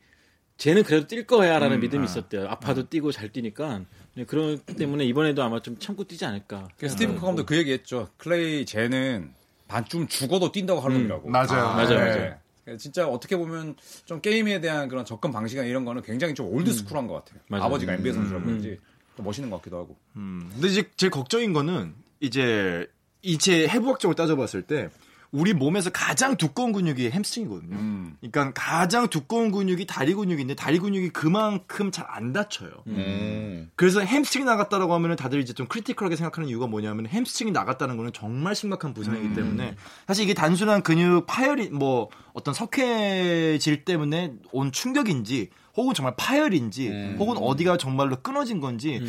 쟤는 0.58 0.84
그래도 0.84 1.08
뛸 1.08 1.26
거야라는 1.26 1.80
믿음이 1.80 2.06
있었대요. 2.06 2.48
아파도 2.48 2.88
뛰고 2.88 3.12
잘 3.12 3.30
뛰니까. 3.30 3.82
네, 4.14 4.26
그렇기 4.26 4.76
때문에 4.76 5.06
이번에도 5.06 5.42
아마 5.42 5.60
좀 5.62 5.80
참고 5.80 6.04
뛰지 6.04 6.26
않을까. 6.26 6.68
스티븐 6.80 7.18
커 7.18 7.28
감독 7.28 7.48
그 7.48 7.58
얘기했죠. 7.58 8.10
클레이 8.18 8.66
쟤는 8.66 9.34
반쯤 9.68 10.08
죽어도 10.08 10.52
뛴다고 10.52 10.82
할 10.82 10.94
놈이라고. 10.94 11.30
맞아요. 11.30 11.74
맞아요, 11.74 11.90
네. 11.90 11.96
맞아요. 11.96 12.36
그러니까 12.64 12.82
진짜 12.82 13.08
어떻게 13.08 13.38
보면 13.38 13.76
좀 14.06 14.22
게임에 14.22 14.62
대한 14.62 14.88
그런 14.88 15.06
접근 15.06 15.32
방식이나 15.32 15.66
이런 15.66 15.86
거는 15.86 16.02
굉장히 16.02 16.34
좀 16.34 16.48
old 16.48 16.72
school한 16.72 17.08
것 17.08 17.16
같아요. 17.16 17.40
맞아요. 17.48 17.64
아버지가 17.66 17.94
NBA 17.94 18.14
선수라 18.14 18.42
그런지 18.42 18.80
좀 19.16 19.26
멋있는 19.26 19.50
것 19.50 19.58
같기도 19.58 19.78
하고. 19.78 19.98
음, 20.16 20.50
근데 20.54 20.68
이제 20.68 20.90
제일 20.96 21.10
걱정인 21.12 21.54
거는 21.54 21.94
이제 22.20 22.88
이제 23.22 23.68
해부학적으로 23.68 24.16
따져봤을 24.16 24.64
때 24.64 24.90
우리 25.32 25.54
몸에서 25.54 25.90
가장 25.90 26.36
두꺼운 26.36 26.74
근육이 26.74 27.10
햄스트링이거든요. 27.10 27.76
음. 27.78 28.18
그러니까 28.20 28.52
가장 28.54 29.08
두꺼운 29.08 29.52
근육이 29.52 29.88
다리 29.88 30.14
근육인데 30.14 30.56
다리 30.56 30.78
근육이 30.78 31.10
그만큼 31.10 31.90
잘 31.90 32.12
안 32.12 32.34
다쳐요. 32.34 32.70
음. 32.88 33.72
그래서 33.76 34.02
햄스트링 34.02 34.46
나갔다라고 34.46 34.94
하면은 34.94 35.16
다들 35.16 35.40
이제 35.40 35.54
좀 35.54 35.68
critical하게 35.68 36.18
생각하는 36.18 36.50
이유가 36.50 36.68
뭐냐면 36.68 37.08
햄스트링이 37.08 37.52
나갔다는 37.52 37.96
거는 37.96 38.12
정말 38.14 38.54
심각한 38.54 38.94
부상이기 38.94 39.28
음. 39.28 39.34
때문에 39.36 39.76
사실 40.08 40.26
이게 40.26 40.34
단순한 40.34 40.84
근육 40.84 41.26
파열이 41.26 41.70
뭐 41.70 42.10
어떤 42.34 42.54
석회질 42.54 43.86
때문에 43.86 44.34
온 44.52 44.72
충격인지 44.72 45.50
혹은 45.78 45.94
정말 45.94 46.14
파열인지 46.18 46.90
음. 46.90 47.16
혹은 47.20 47.38
어디가 47.38 47.78
정말로 47.78 48.18
끊어진 48.22 48.60
건지 48.60 49.02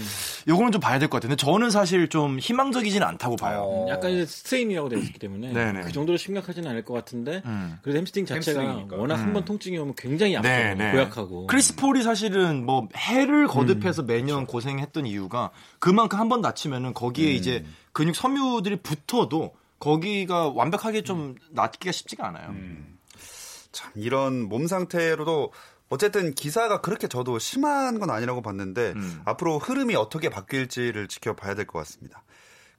요거는 0.46 0.72
좀 0.72 0.80
봐야 0.80 0.98
될 0.98 1.08
것 1.08 1.16
같은데 1.16 1.36
저는 1.36 1.70
사실 1.70 2.08
좀 2.08 2.38
희망적이진 2.38 3.02
않다고 3.02 3.36
봐요. 3.36 3.62
어. 3.66 3.86
약간 3.88 4.10
이제 4.12 4.24
strain이라고 4.26 4.88
되어 4.88 4.98
있기 5.00 5.18
때문에 5.18 5.52
네네. 5.52 5.80
그 5.82 5.92
정도로 5.92 6.16
심각하지는 6.18 6.70
않을 6.70 6.84
것 6.84 6.94
같은데 6.94 7.42
음. 7.44 7.78
그래도 7.82 7.98
햄스트링 7.98 8.26
자체가 8.26 8.60
햄스트링이니까. 8.60 8.96
워낙 8.96 9.16
한 9.16 9.32
번 9.32 9.44
통증이 9.44 9.76
오면 9.78 9.94
굉장히 9.96 10.36
아프고. 10.36 10.50
고약하고 10.92 11.46
크리스 11.46 11.74
폴이 11.76 12.02
사실은 12.02 12.64
뭐 12.66 12.88
해를 12.96 13.46
거듭해서 13.46 14.02
매년 14.02 14.38
그렇죠. 14.46 14.52
고생했던 14.52 15.06
이유가 15.06 15.50
그만큼 15.78 16.18
한 16.20 16.28
번 16.28 16.42
다치면은 16.42 16.94
거기에 16.94 17.30
음. 17.32 17.36
이제 17.36 17.64
근육 17.92 18.14
섬유들이 18.16 18.76
붙어도 18.76 19.52
거기가 19.78 20.48
완벽하게 20.50 21.02
좀 21.02 21.34
낫기가 21.50 21.90
쉽지가 21.92 22.28
않아요. 22.28 22.50
음. 22.50 22.98
참 23.72 23.90
이런 23.96 24.42
몸 24.48 24.66
상태로도 24.66 25.50
어쨌든 25.92 26.32
기사가 26.34 26.80
그렇게 26.80 27.06
저도 27.06 27.38
심한 27.38 27.98
건 28.00 28.08
아니라고 28.08 28.40
봤는데 28.40 28.94
음. 28.96 29.20
앞으로 29.26 29.58
흐름이 29.58 29.94
어떻게 29.94 30.30
바뀔지를 30.30 31.06
지켜봐야 31.06 31.54
될 31.54 31.66
것 31.66 31.80
같습니다. 31.80 32.24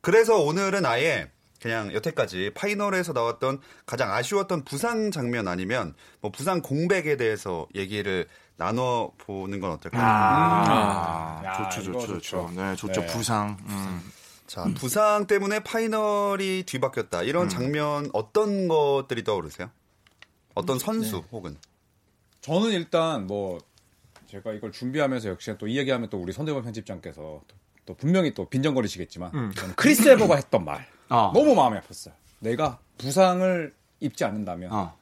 그래서 0.02 0.38
오늘은 0.38 0.84
아예 0.88 1.30
그냥 1.62 1.94
여태까지 1.94 2.54
파이널에서 2.56 3.14
나왔던 3.14 3.60
가장 3.86 4.12
아쉬웠던 4.12 4.64
부상 4.64 5.12
장면 5.12 5.48
아니면 5.48 5.94
뭐 6.22 6.32
부상 6.32 6.64
공백에 6.64 7.16
대해서 7.16 7.68
얘기를 7.76 8.28
나눠 8.58 9.12
보는 9.20 9.60
건 9.60 9.72
어떨까요? 9.74 10.02
아, 10.04 11.42
야, 11.46 11.70
좋죠, 11.70 11.84
좋죠, 11.94 12.08
좋죠. 12.20 12.52
네, 12.56 12.76
좋죠. 12.76 13.02
네. 13.02 13.08
부상. 13.08 13.58
음. 13.68 14.02
자, 14.48 14.66
부상 14.76 15.28
때문에 15.28 15.60
파이널이 15.60 16.64
뒤바뀌었다. 16.66 17.22
이런 17.22 17.48
장면 17.48 18.10
어떤 18.12 18.68
것들이 18.68 19.24
떠오르세요? 19.24 19.70
어떤 20.56 20.80
선수 20.80 21.24
혹은 21.32 21.58
저는 22.44 22.72
일단 22.72 23.26
뭐 23.26 23.58
제가 24.28 24.52
이걸 24.54 24.72
준비하면서 24.72 25.30
역시 25.30 25.56
또 25.58 25.66
이 25.68 25.78
얘기하면 25.78 26.10
또 26.10 26.20
우리 26.22 26.34
선대본 26.34 26.64
편집장께서 26.64 27.22
또, 27.48 27.56
또 27.86 27.94
분명히 27.96 28.34
또 28.34 28.48
빈정거리시겠지만 28.50 29.32
저는 29.56 29.76
크리스 29.76 30.08
에버가 30.10 30.36
했던 30.36 30.66
말 30.66 30.86
어. 31.10 31.32
너무 31.34 31.56
마음이 31.56 31.78
아팠어요. 31.80 32.12
내가 32.40 32.80
부상을 32.98 33.74
입지 34.02 34.26
않는다면 34.26 34.72
어. 34.74 34.94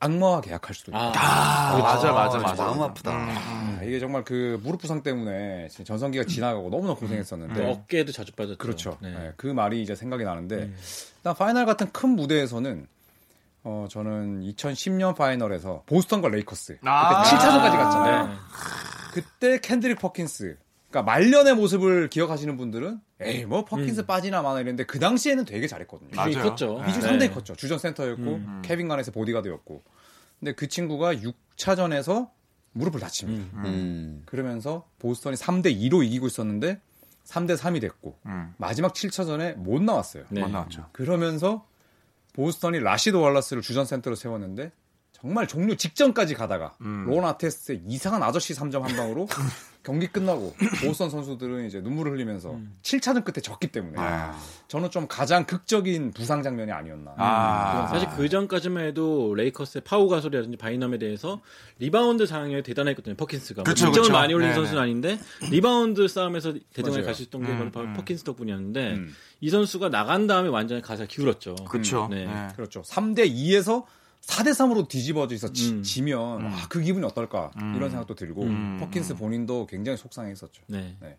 악마와 0.00 0.40
계약할 0.40 0.74
수도 0.74 0.92
있다. 0.92 1.12
아, 1.16 1.76
맞아, 1.78 2.12
맞아, 2.12 2.38
아, 2.38 2.54
마음 2.54 2.80
아프다. 2.82 3.10
아, 3.12 3.80
이게 3.82 3.98
정말 3.98 4.24
그 4.24 4.58
무릎 4.62 4.80
부상 4.80 5.02
때문에 5.02 5.68
전성기가 5.68 6.24
지나가고 6.24 6.70
너무나 6.70 6.94
고생했었는데 6.94 7.68
어깨도 7.70 8.12
자주 8.12 8.32
빠졌죠. 8.32 8.58
그렇죠. 8.58 8.96
네. 9.02 9.10
네, 9.10 9.32
그 9.36 9.48
말이 9.48 9.82
이제 9.82 9.94
생각이 9.96 10.22
나는데 10.24 10.70
일단 11.16 11.34
파이널 11.34 11.66
같은 11.66 11.90
큰 11.92 12.10
무대에서는 12.10 12.86
어 13.64 13.86
저는 13.90 14.40
2010년 14.42 15.14
파이널에서 15.16 15.82
보스턴과 15.86 16.28
레이커스 16.28 16.78
아. 16.84 17.22
그때 17.22 17.36
7차전까지 17.36 17.72
갔잖아요. 17.72 18.26
네. 18.28 18.34
그때 19.12 19.60
켄드릭 19.60 19.98
퍼킨스 19.98 20.56
그러니까 20.90 21.10
말년의 21.10 21.54
모습을 21.54 22.08
기억하시는 22.08 22.56
분들은 22.56 23.00
에이 23.20 23.44
뭐 23.44 23.64
퍼킨스 23.64 24.06
빠지나 24.06 24.42
마나 24.42 24.60
이랬는데 24.60 24.84
그 24.84 24.98
당시에는 24.98 25.44
되게 25.44 25.66
잘했거든요. 25.66 26.10
맞아요. 26.14 26.28
비중이 26.28 26.44
컸죠. 26.48 26.82
비중 26.86 27.00
네. 27.00 27.08
상당히 27.08 27.32
컸죠. 27.32 27.54
주전 27.56 27.78
센터였고 27.78 28.40
케빈 28.62 28.88
가넷 28.88 29.10
보디가드였고. 29.10 29.82
근데 30.38 30.52
그 30.52 30.68
친구가 30.68 31.14
6차전에서 31.14 32.30
무릎을 32.72 33.00
다칩니다. 33.00 33.58
음. 33.64 34.22
그러면서 34.24 34.86
보스턴이 35.00 35.36
3대 35.36 35.76
2로 35.76 36.04
이기고 36.04 36.26
있었는데 36.28 36.80
3대 37.26 37.56
3이 37.56 37.80
됐고 37.80 38.18
음. 38.26 38.54
마지막 38.56 38.94
7차전에 38.94 39.56
못 39.56 39.82
나왔어요. 39.82 40.24
네. 40.30 40.40
못 40.42 40.48
나왔죠. 40.48 40.86
그러면서 40.92 41.66
보스턴이 42.32 42.80
라시드 42.80 43.16
월라스를 43.16 43.62
주전 43.62 43.84
센터로 43.84 44.16
세웠는데 44.16 44.72
정말 45.20 45.48
종료 45.48 45.74
직전까지 45.74 46.34
가다가 46.34 46.74
음. 46.80 47.04
론 47.08 47.24
아테스트의 47.24 47.82
이상한 47.86 48.22
아저씨 48.22 48.54
3점 48.54 48.82
한 48.82 48.96
방으로 48.96 49.26
경기 49.82 50.06
끝나고 50.06 50.54
보스턴 50.84 51.08
선수들은 51.08 51.66
이제 51.66 51.80
눈물을 51.80 52.12
흘리면서 52.12 52.52
음. 52.52 52.76
7차전 52.82 53.24
끝에 53.24 53.40
졌기 53.40 53.68
때문에 53.68 53.96
저는 54.68 54.90
좀 54.90 55.08
가장 55.08 55.44
극적인 55.46 56.12
부상 56.12 56.42
장면이 56.42 56.70
아니었나. 56.70 57.14
아. 57.16 57.86
사실 57.88 58.08
그 58.10 58.28
전까지만 58.28 58.84
해도 58.84 59.34
레이커스의 59.34 59.82
파우 59.84 60.08
가솔이라든지 60.08 60.58
바이넘에 60.58 60.98
대해서 60.98 61.40
리바운드 61.78 62.26
상황이 62.26 62.62
대단했거든요. 62.62 63.14
퍼킨스가. 63.16 63.62
뭐 63.62 63.64
그쵸, 63.64 63.86
득점을 63.86 64.02
그쵸. 64.08 64.12
많이 64.12 64.34
올린 64.34 64.48
네네. 64.48 64.54
선수는 64.56 64.82
아닌데 64.82 65.18
리바운드 65.50 66.06
싸움에서 66.06 66.52
대등하게. 66.74 67.02
갈 67.02 67.14
수 67.14 67.22
있던 67.22 67.42
게 67.44 67.50
음, 67.50 67.70
바로 67.72 67.86
음. 67.86 67.94
퍼킨스 67.94 68.24
덕분이었는데 68.24 68.92
음. 68.92 69.14
이 69.40 69.48
선수가 69.48 69.88
나간 69.88 70.26
다음에 70.26 70.48
완전히 70.48 70.82
가세가 70.82 71.06
기울었죠. 71.06 71.54
그렇죠. 71.68 72.08
네. 72.10 72.26
네. 72.26 72.48
그렇죠. 72.56 72.82
3대 72.82 73.30
2에서 73.32 73.84
4대 74.22 74.50
3으로 74.50 74.88
뒤집어져서 74.88 75.52
지, 75.52 75.70
음. 75.70 75.82
지면 75.82 76.46
아, 76.46 76.68
그 76.68 76.80
기분이 76.80 77.04
어떨까 77.04 77.50
음. 77.60 77.74
이런 77.76 77.90
생각도 77.90 78.14
들고 78.14 78.42
음. 78.42 78.76
퍼킨스 78.80 79.16
본인도 79.16 79.66
굉장히 79.66 79.96
속상했었죠. 79.96 80.62
네. 80.66 80.96
네. 81.00 81.16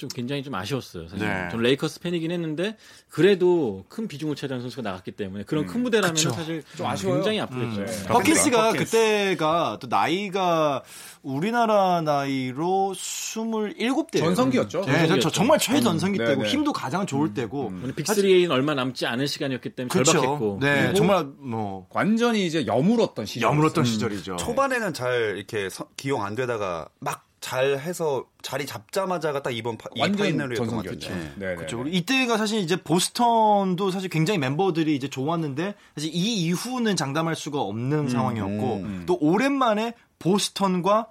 좀 0.00 0.08
굉장히 0.08 0.42
좀 0.42 0.54
아쉬웠어요. 0.54 1.08
사실. 1.08 1.28
네. 1.28 1.48
전 1.50 1.60
레이커스 1.60 2.00
팬이긴 2.00 2.30
했는데 2.30 2.76
그래도 3.10 3.84
큰 3.90 4.08
비중을 4.08 4.34
차지하는 4.34 4.62
선수가 4.62 4.80
나갔기 4.82 5.12
때문에 5.12 5.44
그런 5.44 5.66
큰 5.66 5.82
무대라면 5.82 6.14
그쵸. 6.14 6.30
사실 6.30 6.62
좀 6.74 6.86
아쉬워요. 6.86 7.16
굉장히 7.16 7.40
아프겠죠. 7.40 7.80
음. 7.82 7.86
네. 7.86 8.04
퍼킨스가 8.08 8.62
퍼킨스. 8.72 8.84
그때가 8.90 9.76
또 9.80 9.86
나이가 9.88 10.82
우리나라 11.22 12.00
나이로 12.00 12.94
27대. 12.96 14.18
전성기였죠. 14.20 14.80
네, 14.86 14.92
전성기였죠. 14.92 15.30
정말 15.30 15.58
최전성기 15.58 16.18
음, 16.18 16.24
때고 16.26 16.40
네네. 16.42 16.48
힘도 16.52 16.72
가장 16.72 17.04
좋을 17.06 17.34
때고. 17.34 17.66
오늘 17.66 17.94
빅3에는 17.94 18.50
얼마 18.50 18.74
남지 18.74 19.04
않은 19.06 19.26
시간이었기 19.26 19.70
때문에 19.70 19.90
그렇죠. 19.92 20.12
절박했고 20.12 20.58
네, 20.62 20.94
정말 20.94 21.26
뭐 21.38 21.86
완전히 21.90 22.46
이제 22.46 22.66
여물었던 22.66 23.26
시절. 23.26 23.48
여물었던 23.50 23.84
시절이죠. 23.84 24.36
초반에는 24.36 24.94
잘 24.94 25.34
이렇게 25.36 25.68
서- 25.68 25.86
기용 25.96 26.24
안 26.24 26.34
되다가 26.34 26.88
막 27.00 27.26
잘 27.40 27.78
해서 27.78 28.26
자리 28.42 28.66
잡자마자가 28.66 29.42
딱 29.42 29.50
이번 29.50 29.78
파, 29.78 29.88
이 29.94 30.00
완전 30.00 30.18
파이널이었던 30.18 30.66
것 30.66 30.84
같아요. 30.84 31.16
네. 31.16 31.32
네, 31.36 31.54
그렇죠. 31.56 31.84
이때가 31.86 32.36
사실 32.36 32.60
이제 32.60 32.76
보스턴도 32.76 33.90
사실 33.90 34.08
굉장히 34.10 34.38
멤버들이 34.38 34.94
이제 34.94 35.08
좋았는데 35.08 35.74
사실 35.94 36.10
이 36.12 36.36
이후는 36.44 36.96
장담할 36.96 37.34
수가 37.36 37.60
없는 37.60 38.08
상황이었고 38.08 38.76
음. 38.76 39.04
또 39.06 39.16
오랜만에 39.20 39.94
보스턴과 40.18 41.08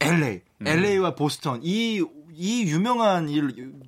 LA, 0.00 0.40
LA와 0.64 1.14
보스턴 1.14 1.60
이 1.62 2.02
이 2.38 2.62
유명한 2.62 3.28
이 3.28 3.42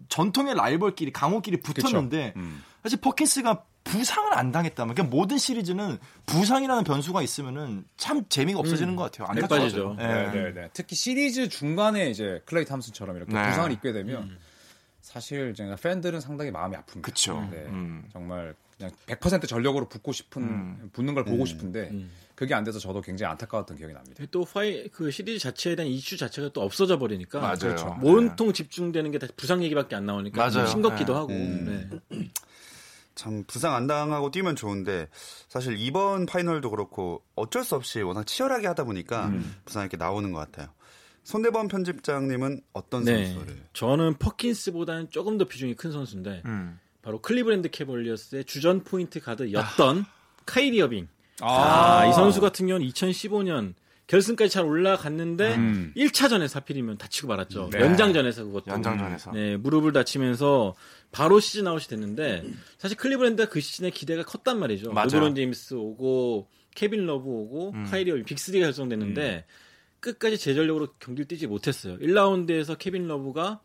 전통의 0.09 0.57
라이벌끼리 0.57 1.13
강호끼리 1.13 1.61
붙었는데 1.61 2.35
음. 2.35 2.63
사실 2.83 3.01
퍼킨스가 3.01 3.63
부상을 3.85 4.33
안 4.37 4.53
당했다면 4.53 4.95
그러니까 4.95 5.17
모든 5.17 5.39
시리즈는 5.39 5.99
부상이라는 6.27 6.85
변수가 6.85 7.23
있으면은 7.23 7.85
참 7.97 8.25
재미가 8.29 8.59
없어지는 8.61 8.95
것 8.97 9.11
같아요. 9.11 9.33
맥 9.35 9.49
빠지죠. 9.49 9.97
예. 9.99 10.07
네, 10.07 10.31
네, 10.33 10.53
네. 10.55 10.71
특히 10.73 10.95
시리즈 10.97 11.49
중간에 11.49 12.11
이제 12.11 12.43
클레이 12.45 12.65
탐슨처럼 12.65 13.17
이렇게 13.17 13.33
네. 13.33 13.49
부상을 13.49 13.73
입게 13.73 13.93
되면 13.93 14.39
사실 15.01 15.55
제가 15.55 15.77
팬들은 15.77 16.21
상당히 16.21 16.51
마음이 16.51 16.77
아픕니다. 16.77 17.03
그쵸. 17.03 17.49
네, 17.51 17.57
음. 17.69 18.05
정말 18.13 18.55
그냥 18.77 18.93
100% 19.07 19.49
전력으로 19.49 19.89
붙고 19.89 20.13
싶은 20.13 20.43
음. 20.43 20.91
붙는 20.93 21.15
걸 21.15 21.25
보고 21.25 21.45
싶은데 21.45 21.93
그게 22.35 22.55
안 22.55 22.65
돼서 22.65 22.79
저도 22.79 23.03
굉장히 23.03 23.31
안타까웠던 23.33 23.77
기억이 23.77 23.93
납니다. 23.93 24.25
또 24.31 24.45
파이 24.47 24.89
그 24.89 25.11
시리즈 25.11 25.39
자체에 25.39 25.77
대한 25.77 25.91
이슈 25.91 26.17
자체가 26.17 26.51
또 26.55 26.63
없어져 26.63 26.99
버리니까 26.99 27.39
맞아요. 27.41 27.57
그렇죠. 27.59 27.99
네. 28.01 28.09
온통 28.09 28.53
집중되는 28.55 29.11
게 29.11 29.19
다 29.19 29.27
부상 29.37 29.63
얘기밖에 29.63 29.95
안 29.97 30.07
나오니까 30.07 30.49
좀 30.49 30.63
맞아요. 30.63 30.71
싱겁기도 30.71 31.13
네. 31.13 31.19
하고 31.19 31.33
음. 31.33 32.01
네. 32.11 32.21
참 33.15 33.45
부상 33.47 33.75
안 33.75 33.87
당하고 33.87 34.31
뛰면 34.31 34.57
좋은데 34.57 35.09
사실 35.49 35.77
이번 35.79 36.27
파이널도 36.27 36.71
그렇고 36.71 37.23
어쩔 37.35 37.65
수 37.65 37.75
없이 37.75 38.01
워낙 38.03 38.27
치열하게 38.27 38.67
하다 38.69 38.85
보니까 38.85 39.33
부상 39.65 39.83
이렇게 39.83 39.97
나오는 39.97 40.33
것 40.33 40.39
같아요. 40.39 40.69
손대범 41.25 41.69
편집장님은 41.69 42.63
어떤 42.73 43.05
네. 43.05 43.27
선수를? 43.27 43.63
저는 43.73 44.15
퍼킨스보다는 44.15 45.11
조금 45.11 45.39
더 45.39 45.45
비중이 45.45 45.75
큰 45.77 45.93
선수인데 45.93 46.43
음. 46.47 46.79
바로 47.03 47.21
클리브랜드 47.21 47.71
캐벌리어스의 47.71 48.45
주전 48.45 48.85
포인트 48.85 49.21
가드였던 49.21 50.07
카이리 50.47 50.81
어빙. 50.83 51.09
아, 51.41 52.07
이 52.07 52.13
선수 52.13 52.41
같은 52.41 52.67
경우는 52.67 52.87
2015년 52.89 53.75
결승까지 54.07 54.51
잘 54.51 54.65
올라갔는데 54.65 55.55
음. 55.55 55.93
1차전에서 55.97 56.55
하필이면 56.55 56.99
다치고 56.99 57.29
말았죠. 57.29 57.71
네. 57.73 57.81
연장전에서 57.81 58.45
그것도. 58.45 58.65
연장전에서. 58.73 59.31
네, 59.33 59.57
무릎을 59.57 59.93
다치면서 59.93 60.75
바로 61.13 61.41
시즌 61.41 61.67
아웃이 61.67 61.87
됐는데 61.89 62.45
사실 62.79 62.97
클리브랜드가 62.97 63.49
그 63.49 63.61
시즌에 63.61 63.91
기대가 63.91 64.25
컸단 64.25 64.59
말이죠. 64.59 64.93
맞아요. 64.93 65.07
르브론 65.07 65.35
제임스 65.35 65.75
오고 65.75 66.49
케빈 66.75 67.05
러브 67.07 67.29
오고 67.29 67.75
카이리 67.91 68.11
어빙 68.13 68.25
빅3가 68.25 68.61
결성됐는데 68.61 69.45
끝까지 70.01 70.39
제 70.39 70.45
전력으로 70.45 70.89
경기를 70.99 71.27
뛰지 71.27 71.47
못했어요. 71.47 71.99
1라운드에서 71.99 72.79
케빈 72.79 73.07
러브가 73.09 73.61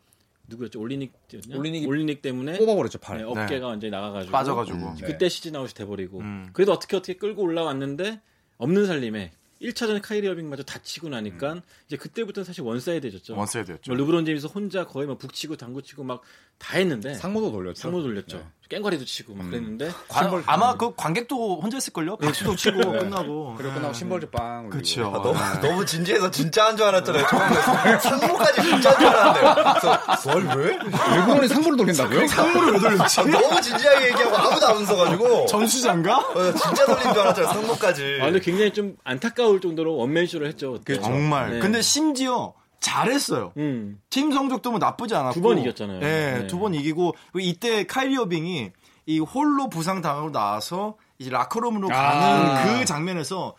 누구였죠? 0.48 0.80
올리닉였냐? 0.80 1.56
올리닉이 1.56 1.86
올리닉 1.86 2.22
때문에 2.22 2.58
뽑아버렸죠 2.58 2.98
팔. 2.98 3.18
네, 3.18 3.24
어깨가 3.24 3.66
완전히 3.66 3.90
나가가지고 3.90 4.32
빠져가지고. 4.32 4.78
음. 4.78 4.96
그때 5.04 5.28
시즌 5.28 5.56
아웃이 5.56 5.72
돼버리고 5.74 6.20
음. 6.20 6.50
그래도 6.52 6.72
어떻게 6.72 6.96
어떻게 6.96 7.14
끌고 7.14 7.42
올라왔는데 7.42 8.20
없는 8.58 8.86
살림에 8.86 9.32
1차전에 9.62 10.02
카이리 10.02 10.28
어빙마저 10.28 10.62
다치고 10.62 11.08
나니까 11.08 11.62
이제 11.86 11.96
그때부터는 11.96 12.44
사실 12.44 12.62
one 12.62 12.75
side였죠. 12.75 13.34
음. 13.34 13.38
one 13.38 13.48
side였죠. 13.48 13.90
뭐 13.90 13.96
르브론 13.96 14.24
제임스 14.24 14.46
혼자 14.46 14.84
거의 14.86 15.06
막 15.06 15.18
북치고 15.18 15.56
장구치고 15.56 16.04
막 16.04 16.22
다 16.58 16.78
했는데 16.78 17.14
상모도 17.14 17.50
돌렸죠. 17.52 17.80
상모 17.80 18.02
돌렸죠. 18.02 18.38
네. 18.38 18.44
꽹과리도 18.68 19.04
치고 19.04 19.34
막 19.34 19.48
그랬는데 19.48 19.90
관- 20.08 20.42
아마 20.46 20.74
그 20.76 20.94
관객도 20.96 21.60
혼자 21.62 21.76
했을걸요? 21.76 22.16
박수도 22.16 22.56
치고 22.56 22.78
끝나고. 22.92 23.54
그리고 23.56 23.74
끝나고 23.74 23.94
신발도 23.94 24.30
빵. 24.30 24.58
올리고. 24.66 24.70
그렇죠. 24.70 25.02
너무, 25.22 25.38
너무 25.62 25.86
진지해서 25.86 26.30
진짜 26.30 26.66
한 26.66 26.76
줄 26.76 26.84
알았잖아요. 26.86 27.26
처음에 27.28 27.98
상모까지 28.00 28.62
진짜인 28.62 28.98
줄 28.98 29.06
알았는데요. 29.06 29.54
그래서 29.54 30.30
뭘 30.30 30.44
왜? 30.58 30.78
일본이 31.16 31.48
상모를 31.48 31.76
돌린다고요? 31.78 32.26
상모를 32.28 32.72
왜 32.74 32.78
돌렸지? 32.80 33.20
너무 33.30 33.60
진지하게 33.60 34.06
얘기하고 34.08 34.36
아무도 34.36 34.66
안 34.66 34.76
웃어가지고. 34.78 35.46
전수자인가? 35.46 36.16
어, 36.18 36.52
진짜 36.54 36.84
돌린 36.86 37.02
줄 37.12 37.18
알았잖아요. 37.22 37.52
상무까지. 37.52 38.18
아 38.20 38.24
근데 38.26 38.40
굉장히 38.40 38.72
좀 38.72 38.96
안타까울 39.04 39.60
정도로 39.60 39.96
원맨쇼를 39.96 40.48
했죠. 40.48 40.72
그때. 40.84 41.00
정말. 41.00 41.52
네. 41.52 41.58
근데 41.60 41.80
심지어 41.82 42.52
잘했어요. 42.80 43.52
음. 43.56 44.00
팀 44.10 44.32
성적도 44.32 44.70
뭐 44.70 44.78
나쁘지 44.78 45.14
않았고 45.14 45.34
두 45.34 45.40
번 45.42 45.58
이겼잖아요. 45.58 46.00
네, 46.00 46.38
네. 46.40 46.46
두 46.46 46.58
번 46.58 46.74
이기고 46.74 47.14
그리고 47.32 47.48
이때 47.48 47.84
카이리 47.86 48.16
어빙이 48.16 48.70
이 49.06 49.18
홀로 49.20 49.68
부상 49.68 50.02
당하고 50.02 50.30
나와서 50.32 50.96
이제 51.18 51.30
라커룸으로 51.30 51.88
가는 51.88 52.50
아. 52.50 52.64
그 52.78 52.84
장면에서 52.84 53.54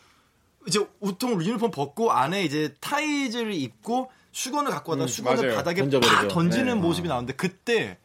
이제 0.67 0.85
우통 0.99 1.41
유니폼 1.41 1.71
벗고 1.71 2.11
안에 2.11 2.43
이제 2.43 2.73
타이즈를 2.81 3.53
입고 3.53 4.11
수건을 4.33 4.71
갖고 4.71 4.91
와다 4.91 5.07
수건을 5.07 5.43
맞아요. 5.43 5.55
바닥에 5.55 5.81
던져버리죠. 5.81 6.15
팍 6.15 6.27
던지는 6.27 6.65
네. 6.65 6.73
모습이 6.75 7.07
나오는데 7.07 7.33
그때 7.33 7.97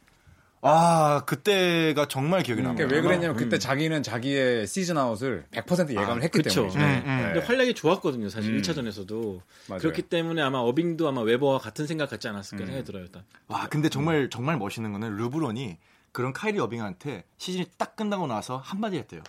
아 0.64 1.24
그때가 1.26 2.06
정말 2.06 2.44
기억이 2.44 2.62
납니다. 2.62 2.86
그러니까 2.86 2.96
왜 2.96 3.02
그랬냐면 3.02 3.36
그때 3.36 3.58
자기는 3.58 4.04
자기의 4.04 4.68
시즌 4.68 4.96
아웃을 4.96 5.44
100% 5.50 5.90
예감을 5.90 6.22
했기 6.22 6.38
그쵸. 6.38 6.68
때문이죠. 6.68 6.78
음, 6.78 7.02
음. 7.04 7.30
근데 7.32 7.40
활약이 7.40 7.74
좋았거든요. 7.74 8.28
사실 8.28 8.54
음. 8.54 8.62
1차전에서도. 8.62 9.40
맞아요. 9.68 9.80
그렇기 9.80 10.02
때문에 10.02 10.40
아마 10.40 10.58
어빙도 10.58 11.08
아마 11.08 11.20
웨버와 11.22 11.58
같은 11.58 11.88
생각 11.88 12.10
같지 12.10 12.28
음. 12.28 12.34
않았을까 12.34 12.64
생각이 12.64 12.84
들어요. 12.84 13.02
일단. 13.02 13.24
와 13.48 13.66
근데 13.68 13.88
정말 13.88 14.30
정말 14.30 14.56
멋있는 14.56 14.92
거는 14.92 15.16
르브론이 15.16 15.78
그런 16.12 16.32
카이리 16.32 16.60
어빙한테 16.60 17.24
시즌이 17.38 17.66
딱 17.76 17.96
끝나고 17.96 18.28
나서 18.28 18.58
한마디 18.58 18.98
했대요. 18.98 19.22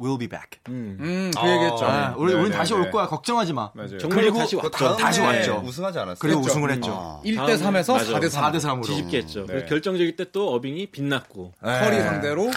We'll 0.00 0.18
be 0.18 0.28
back. 0.28 0.58
음. 0.68 0.96
음, 0.98 1.30
그 1.38 1.46
얘기했죠. 1.46 1.84
아, 1.84 2.14
우리 2.16 2.32
네, 2.32 2.40
우리 2.40 2.48
네, 2.50 2.56
다시 2.56 2.72
네. 2.72 2.80
올 2.80 2.90
거야. 2.90 3.06
걱정하지 3.06 3.52
마. 3.52 3.70
맞아요. 3.74 3.98
그리고 4.10 4.38
다시 4.38 4.56
그 4.56 4.62
왔죠. 4.64 4.96
다시 4.96 5.20
왔죠. 5.20 5.62
우승하지 5.62 5.98
않았어요? 5.98 6.16
그리고 6.18 6.38
했죠. 6.40 6.50
우승을 6.50 6.70
했죠. 6.70 6.92
아. 6.92 7.20
1대 7.22 7.36
다음에 7.36 7.80
3에서 7.82 7.92
맞아. 7.92 8.18
4대 8.18 8.28
3. 8.30 8.52
4대 8.52 8.56
3으로. 8.60 8.86
뒤집게 8.86 9.18
했죠. 9.18 9.44
네. 9.46 9.66
결정적일 9.66 10.16
때 10.16 10.24
또 10.32 10.54
어빙이 10.54 10.86
빛났고. 10.92 11.52
커리 11.60 11.96
네. 11.96 12.02
상대로 12.02 12.50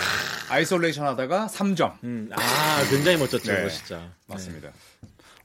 isolation 0.50 1.06
하다가 1.08 1.48
3점. 1.48 1.94
음, 2.04 2.30
아, 2.32 2.84
굉장히 2.90 3.18
멋졌죠, 3.18 3.52
네. 3.52 3.68
진짜. 3.70 4.00
맞습니다. 4.28 4.70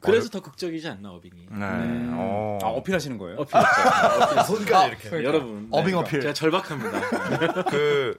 그래서 0.00 0.28
더 0.28 0.40
극적이지 0.40 0.87
않나, 0.88 1.11
어빙이. 1.11 1.46
네. 1.50 1.64
어. 2.12 2.58
아, 2.62 2.66
어필하시는 2.68 3.18
거예요? 3.18 3.38
어필했죠. 3.38 4.42
손까지 4.46 4.88
이렇게. 5.11 5.24
여러분. 5.24 5.68
어빙 5.72 5.90
네. 5.92 5.94
어필. 5.96 6.20
제가 6.20 6.32
절박합니다. 6.34 7.00
그 7.64 8.16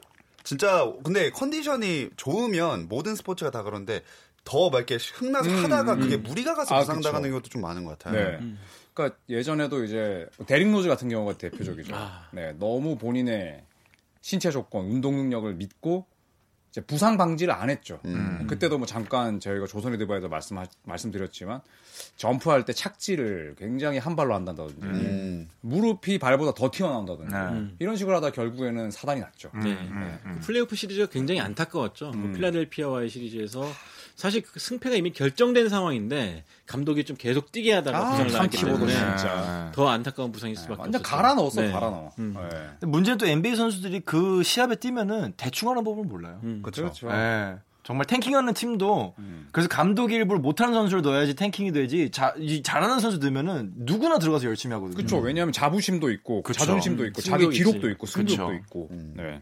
진짜 0.49 0.91
근데 1.03 1.29
컨디션이 1.29 2.09
좋으면 2.15 2.87
모든 2.89 3.13
스포츠가 3.15 3.51
다 3.51 3.61
그런데 3.61 4.01
더 4.43 4.71
막 4.71 4.79
이렇게 4.79 4.95
흥나서 4.95 5.47
하다가 5.47 5.97
그게 5.97 6.17
무리가 6.17 6.55
가서 6.55 6.73
아, 6.73 6.79
부상당하는. 6.79 7.29
것도 7.29 7.49
좀 7.49 7.61
많은 7.61 7.83
것 7.85 7.99
같아요. 7.99 8.39
네. 8.39 8.55
그러니까 8.95 9.19
예전에도 9.29 9.83
이제 9.83 10.25
데릭 10.47 10.71
로즈 10.71 10.87
같은 10.87 11.07
경우가 11.07 11.37
대표적이죠. 11.37 11.93
아. 11.95 12.27
네, 12.31 12.53
너무 12.53 12.97
본인의 12.97 13.63
신체 14.21 14.49
조건, 14.49 14.85
운동 14.85 15.17
능력을 15.17 15.53
믿고 15.53 16.07
이제 16.69 16.81
부상 16.81 17.17
방지를 17.17 17.53
안 17.53 17.69
했죠. 17.69 17.99
그때도 18.47 18.77
뭐 18.77 18.85
잠깐 18.85 19.39
저희가 19.39 19.65
조선의 19.65 19.97
드바에도 19.97 20.29
말씀 20.29 20.57
말씀드렸지만 20.83 21.61
점프할 22.15 22.65
때 22.65 22.73
착지를 22.73 23.55
굉장히 23.57 23.97
한 23.97 24.15
발로 24.15 24.35
한다든지 24.35 24.75
음. 24.83 25.49
무릎이 25.61 26.19
발보다 26.19 26.53
더 26.53 26.69
튀어나온다든지 26.71 27.33
네. 27.33 27.75
이런 27.79 27.95
식으로 27.95 28.17
하다 28.17 28.31
결국에는 28.31 28.91
사단이 28.91 29.19
났죠. 29.19 29.51
네. 29.63 29.77
그 30.23 30.39
플레이오프 30.41 30.75
시리즈가 30.75 31.07
굉장히 31.07 31.41
안타까웠죠. 31.41 32.11
그 32.11 32.31
필라델피아와의 32.33 33.09
시리즈에서 33.09 33.65
사실 34.19 34.41
그 34.41 34.59
승패가 34.59 34.97
이미 34.97 35.11
결정된 35.11 35.69
상황인데 35.69 36.43
감독이 36.65 37.05
좀 37.05 37.15
계속 37.15 37.53
뛰게 37.53 37.71
하다가 37.75 37.97
아, 37.97 38.09
부상을 38.11 38.31
당했기 38.31 38.57
피곤해, 38.57 38.73
때문에 38.75 38.93
진짜. 39.15 39.71
더 39.73 39.87
안타까운 39.87 40.33
부상일 40.33 40.57
수밖에 40.57 40.81
완전 40.81 40.99
없었죠. 40.99 41.15
갈아 41.15 41.33
넣었어, 41.35 41.61
네. 41.61 41.71
갈아 41.71 41.89
넣어. 41.89 42.11
음. 42.19 42.33
네. 42.37 42.49
근데 42.81 42.87
문제는 42.87 43.17
또 43.17 43.25
NBA 43.25 43.55
선수들이 43.55 44.01
그 44.01 44.43
시합에 44.43 44.75
뛰면은 44.75 45.35
대충 45.37 45.69
하는 45.69 45.85
법을 45.85 46.03
몰라요. 46.03 46.41
음. 46.43 46.59
그렇죠. 46.61 46.91
네. 47.07 47.55
정말 47.83 48.05
탱킹하는 48.07 48.53
팀도 48.53 49.15
그래서 49.53 49.69
감독이 49.69 50.15
일부러 50.15 50.37
못하는 50.39 50.73
선수를 50.73 51.01
넣어야지 51.01 51.33
탱킹이 51.35 51.71
되지 51.71 52.11
자, 52.11 52.35
이 52.37 52.61
잘하는 52.61 52.99
선수 52.99 53.19
넣으면은 53.19 53.71
누구나 53.77 54.19
들어가서 54.19 54.45
열심히 54.45 54.73
하거든요. 54.73 54.97
그렇죠. 54.97 55.17
왜냐하면 55.17 55.53
자부심도 55.53 56.11
있고 56.11 56.43
그쵸. 56.43 56.59
자존심도 56.59 57.05
있고 57.07 57.21
승부욕 57.21 57.51
자기 57.51 57.57
기록도 57.57 57.87
있지. 57.87 57.91
있고 57.93 58.05
승부욕도. 58.05 58.53
있고. 58.53 58.89
네. 59.15 59.41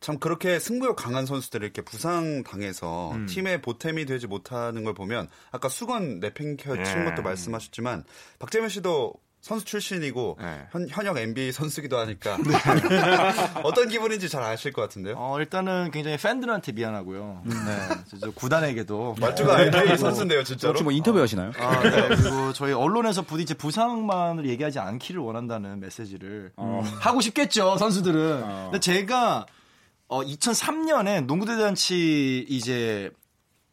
참 0.00 0.18
그렇게 0.18 0.58
승부욕 0.58 0.96
강한 0.96 1.26
선수들이 1.26 1.64
이렇게 1.64 1.82
부상 1.82 2.44
당해서 2.44 3.12
음. 3.12 3.26
팀의 3.26 3.62
보탬이 3.62 4.06
되지 4.06 4.26
못하는 4.26 4.84
걸 4.84 4.94
보면 4.94 5.28
아까 5.50 5.68
수건 5.68 6.20
내팽겨 6.20 6.82
친 6.84 7.00
예. 7.00 7.04
것도 7.04 7.22
말씀하셨지만 7.22 8.04
박재민 8.38 8.68
씨도 8.68 9.14
선수 9.40 9.64
출신이고 9.64 10.36
네. 10.40 10.66
현, 10.72 10.88
현역 10.88 11.16
NBA 11.16 11.52
선수기도 11.52 11.96
하니까 11.98 12.36
어떤 13.62 13.88
기분인지 13.88 14.28
잘 14.28 14.42
아실 14.42 14.72
것 14.72 14.82
같은데요. 14.82 15.14
어, 15.16 15.38
일단은 15.38 15.90
굉장히 15.92 16.16
팬들한테 16.16 16.72
미안하고요. 16.72 17.42
네. 17.44 17.54
저 18.20 18.30
구단에게도 18.32 19.16
말투가 19.20 19.62
NBA 19.62 19.96
선수인데요, 19.96 20.42
진짜로. 20.42 20.72
혹시 20.72 20.82
뭐 20.82 20.92
인터뷰 20.92 21.20
하시나요? 21.20 21.52
아, 21.58 21.80
네. 21.82 22.08
그리고 22.08 22.52
저희 22.52 22.72
언론에서 22.72 23.22
부디 23.22 23.44
이제 23.44 23.54
부상만을 23.54 24.46
얘기하지 24.48 24.80
않기를 24.80 25.20
원한다는 25.20 25.80
메시지를 25.80 26.52
하고 27.00 27.20
싶겠죠 27.20 27.76
선수들은. 27.78 28.40
근데 28.64 28.80
제가 28.80 29.46
어, 30.08 30.22
2003년에 30.22 31.24
농구대잔치 31.24 32.46
이제 32.48 33.10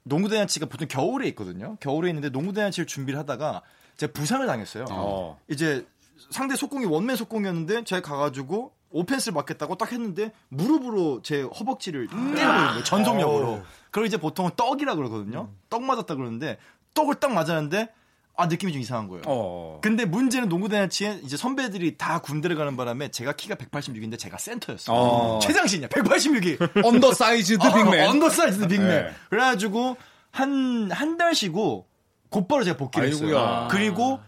농구대잔치가 0.03 0.67
보통 0.67 0.87
겨울에 0.87 1.27
있거든요. 1.29 1.77
겨울에 1.79 2.09
있는데 2.09 2.29
농구대잔치를 2.29 2.85
준비를 2.85 3.19
하다가 3.19 3.61
제가 3.97 4.13
부상을 4.13 4.45
당했어요. 4.45 4.85
어. 4.91 5.39
이제 5.49 5.87
상대 6.29 6.55
속공이 6.55 6.85
원맨 6.85 7.15
속공이었는데 7.15 7.85
제가 7.85 8.01
가가지고 8.01 8.71
오펜스를 8.91 9.33
맞겠다고 9.33 9.75
딱 9.75 9.91
했는데 9.91 10.31
무릎으로 10.49 11.21
제 11.21 11.41
허벅지를 11.41 12.07
때려버린 12.07 12.35
거예요. 12.45 12.83
전속력으로. 12.83 13.61
그걸 13.85 14.05
이제 14.05 14.17
보통은 14.17 14.51
떡이라 14.55 14.95
그러거든요. 14.95 15.49
떡 15.69 15.83
맞았다 15.83 16.15
그러는데 16.15 16.57
떡을 16.93 17.15
딱 17.15 17.31
맞았는데 17.33 17.89
아 18.37 18.47
느낌이 18.47 18.71
좀 18.73 18.81
이상한 18.81 19.07
거예요. 19.07 19.23
어. 19.27 19.79
근데 19.81 20.05
문제는 20.05 20.49
농구 20.49 20.67
대잔치에 20.69 21.21
이제 21.23 21.37
선배들이 21.37 21.97
다 21.97 22.19
군대를 22.19 22.55
가는 22.55 22.75
바람에 22.75 23.09
제가 23.09 23.33
키가 23.33 23.55
186인데 23.55 24.17
제가 24.19 24.37
센터였어요. 24.37 24.95
어. 24.95 25.39
최장신이야. 25.39 25.87
186이. 25.89 26.85
Undersized 26.85 27.13
big 27.13 27.59
man. 27.73 28.09
Undersized 28.09 28.29
big 28.29 28.67
man. 28.67 28.87
네. 28.87 29.11
그래가지고 29.29 29.97
한 30.31 30.89
한 30.91 31.17
달 31.17 31.33
쉬고 31.33 31.87
곧바로 32.29 32.63
제가 32.63 32.77
복귀를 32.77 33.07
했어요. 33.09 33.37
아이고야. 33.37 33.67
그리고 33.71 34.19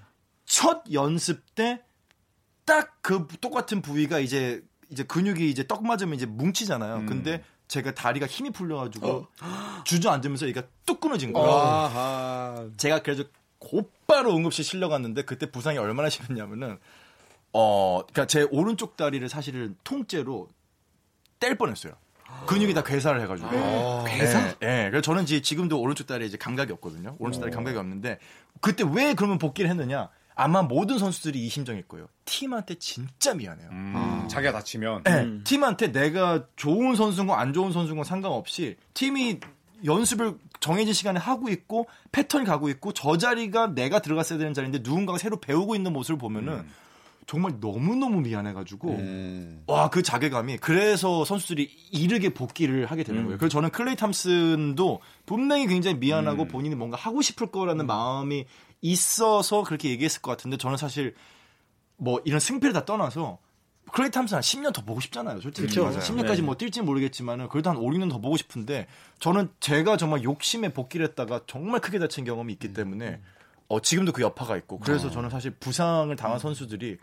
첫 0.46 0.84
연습 0.94 1.54
때 1.56 1.82
딱 2.66 3.00
그 3.02 3.28
똑같은 3.42 3.82
부위가 3.82 4.20
이제 4.20 4.62
이제 4.90 5.04
근육이 5.04 5.50
이제 5.50 5.66
떡 5.68 5.86
맞으면 5.86 6.16
이제 6.16 6.26
뭉치잖아요. 6.26 7.06
근데 7.08 7.44
제가 7.68 7.94
다리가 7.94 8.26
힘이 8.28 8.52
풀려가지고 8.52 9.28
주저앉으면서 9.86 10.48
얘가 10.48 10.64
뚝 10.86 11.00
끊어진 11.02 11.34
거예요. 11.34 11.50
아하. 11.50 12.66
제가 12.78 13.02
그래서 13.04 13.24
곧바로 13.60 14.36
응급실 14.36 14.64
실려갔는데 14.64 15.24
그때 15.24 15.50
부상이 15.50 15.78
얼마나 15.78 16.10
심했냐면은 16.10 16.78
어, 17.54 18.02
그러니까 18.02 18.28
제 18.28 18.44
오른쪽 18.52 18.98
다리를 18.98 19.28
사실은 19.30 19.76
통째로 19.84 20.50
뗄 21.40 21.56
뻔했어요. 21.56 21.94
근육이 22.46 22.74
다 22.74 22.84
괴사를 22.84 23.20
해가지고. 23.22 23.50
괴사? 24.06 24.48
예. 24.48 24.56
네, 24.60 24.90
그래서 24.90 25.02
저는 25.02 25.24
이제 25.24 25.42
지금도 25.42 25.80
오른쪽 25.80 26.08
다리에 26.08 26.28
이제 26.28 26.38
감각이 26.38 26.72
없거든요. 26.74 27.16
오른쪽 27.20 27.40
다리 27.42 27.52
감각이 27.52 27.78
없는데 27.78 28.20
그때 28.62 28.84
왜 28.90 29.14
그러면 29.14 29.38
복귀를 29.38 29.70
했느냐? 29.70 30.10
아마 30.36 30.62
모든 30.62 31.00
선수들이 31.00 31.44
이 31.44 31.50
심정일 31.50 31.88
거예요. 31.88 32.08
팀한테 32.26 32.76
진짜 32.76 33.34
미안해요. 33.34 33.70
음, 33.72 34.28
자기가 34.30 34.52
다치면 34.52 35.04
네, 35.04 35.44
팀한테 35.44 35.92
내가 35.92 36.46
좋은 36.56 36.96
선수인 36.96 37.26
건안 37.28 37.54
좋은 37.54 37.72
선수인 37.72 37.96
건 37.96 38.06
상관없이 38.06 38.78
팀이 38.94 39.40
연습을 39.86 40.38
정해진 40.60 40.94
시간에 40.94 41.20
하고 41.20 41.50
있고 41.50 41.88
패턴이 42.12 42.46
가고 42.46 42.70
있고 42.70 42.94
저 42.94 43.18
자리가 43.18 43.74
내가 43.76 44.00
들어갔어야 44.00 44.40
되는 44.40 44.54
자리인데 44.54 44.80
누군가가 44.80 45.18
새로 45.18 45.40
배우고 45.40 45.76
있는 45.76 45.94
모습을 45.94 46.18
보면은 46.18 46.66
정말 47.28 47.56
너무너무 47.60 48.22
미안해가지고 48.22 48.90
음. 48.90 49.64
와 49.68 49.81
그 49.81 50.02
자괴감이 50.02 50.58
그래서 50.58 51.26
선수들이 51.26 51.70
이르게 51.92 52.30
복귀를 52.30 52.86
하게 52.86 53.04
되는 53.04 53.26
거예요. 53.26 53.38
그래서 53.38 53.50
저는 53.50 53.70
클레이 53.70 53.98
탐슨도 53.98 55.02
분명히 55.26 55.68
굉장히 55.68 55.98
미안하고 55.98 56.46
본인이 56.46 56.76
뭔가 56.76 56.96
하고 56.96 57.22
싶을 57.22 57.48
거라는 57.48 57.86
마음이 57.86 58.46
있어서 58.82 59.64
그렇게 59.64 59.90
얘기했을 59.90 60.22
것 60.22 60.32
같은데 60.32 60.56
저는 60.56 60.78
사실 60.78 61.16
뭐 61.98 62.22
이런 62.24 62.40
승패를 62.40 62.74
다 62.74 62.86
떠나서 62.86 63.40
클레이 63.92 64.12
탐슨 64.12 64.36
한 64.36 64.42
10년 64.42 64.74
더 64.74 64.82
보고 64.84 65.00
싶잖아요. 65.00 65.40
솔직히. 65.42 65.68
그쵸. 65.68 65.90
10년까지 65.90 66.38
네. 66.38 66.42
뭐 66.42 66.56
뛸지 66.56 66.82
모르겠지만은 66.82 67.48
그래도 67.50 67.70
한 67.70 67.78
5, 67.78 67.90
6년 67.90 68.10
더 68.10 68.20
보고 68.20 68.38
싶은데 68.38 68.88
저는 69.20 69.50
제가 69.60 69.98
정말 69.98 70.24
욕심에 70.24 70.70
복귀를 70.70 71.08
했다가 71.08 71.42
정말 71.48 71.82
크게 71.82 72.00
다친 72.00 72.26
경험이 72.26 72.54
있기 72.54 72.74
때문에 72.74 73.22
어, 73.68 73.82
지금도 73.82 74.12
그 74.12 74.22
여파가 74.22 74.58
있고 74.58 74.80
그래서 74.80 75.10
저는 75.10 75.30
사실 75.30 75.52
부상을 75.52 76.16
당한 76.16 76.40
선수들이 76.40 76.98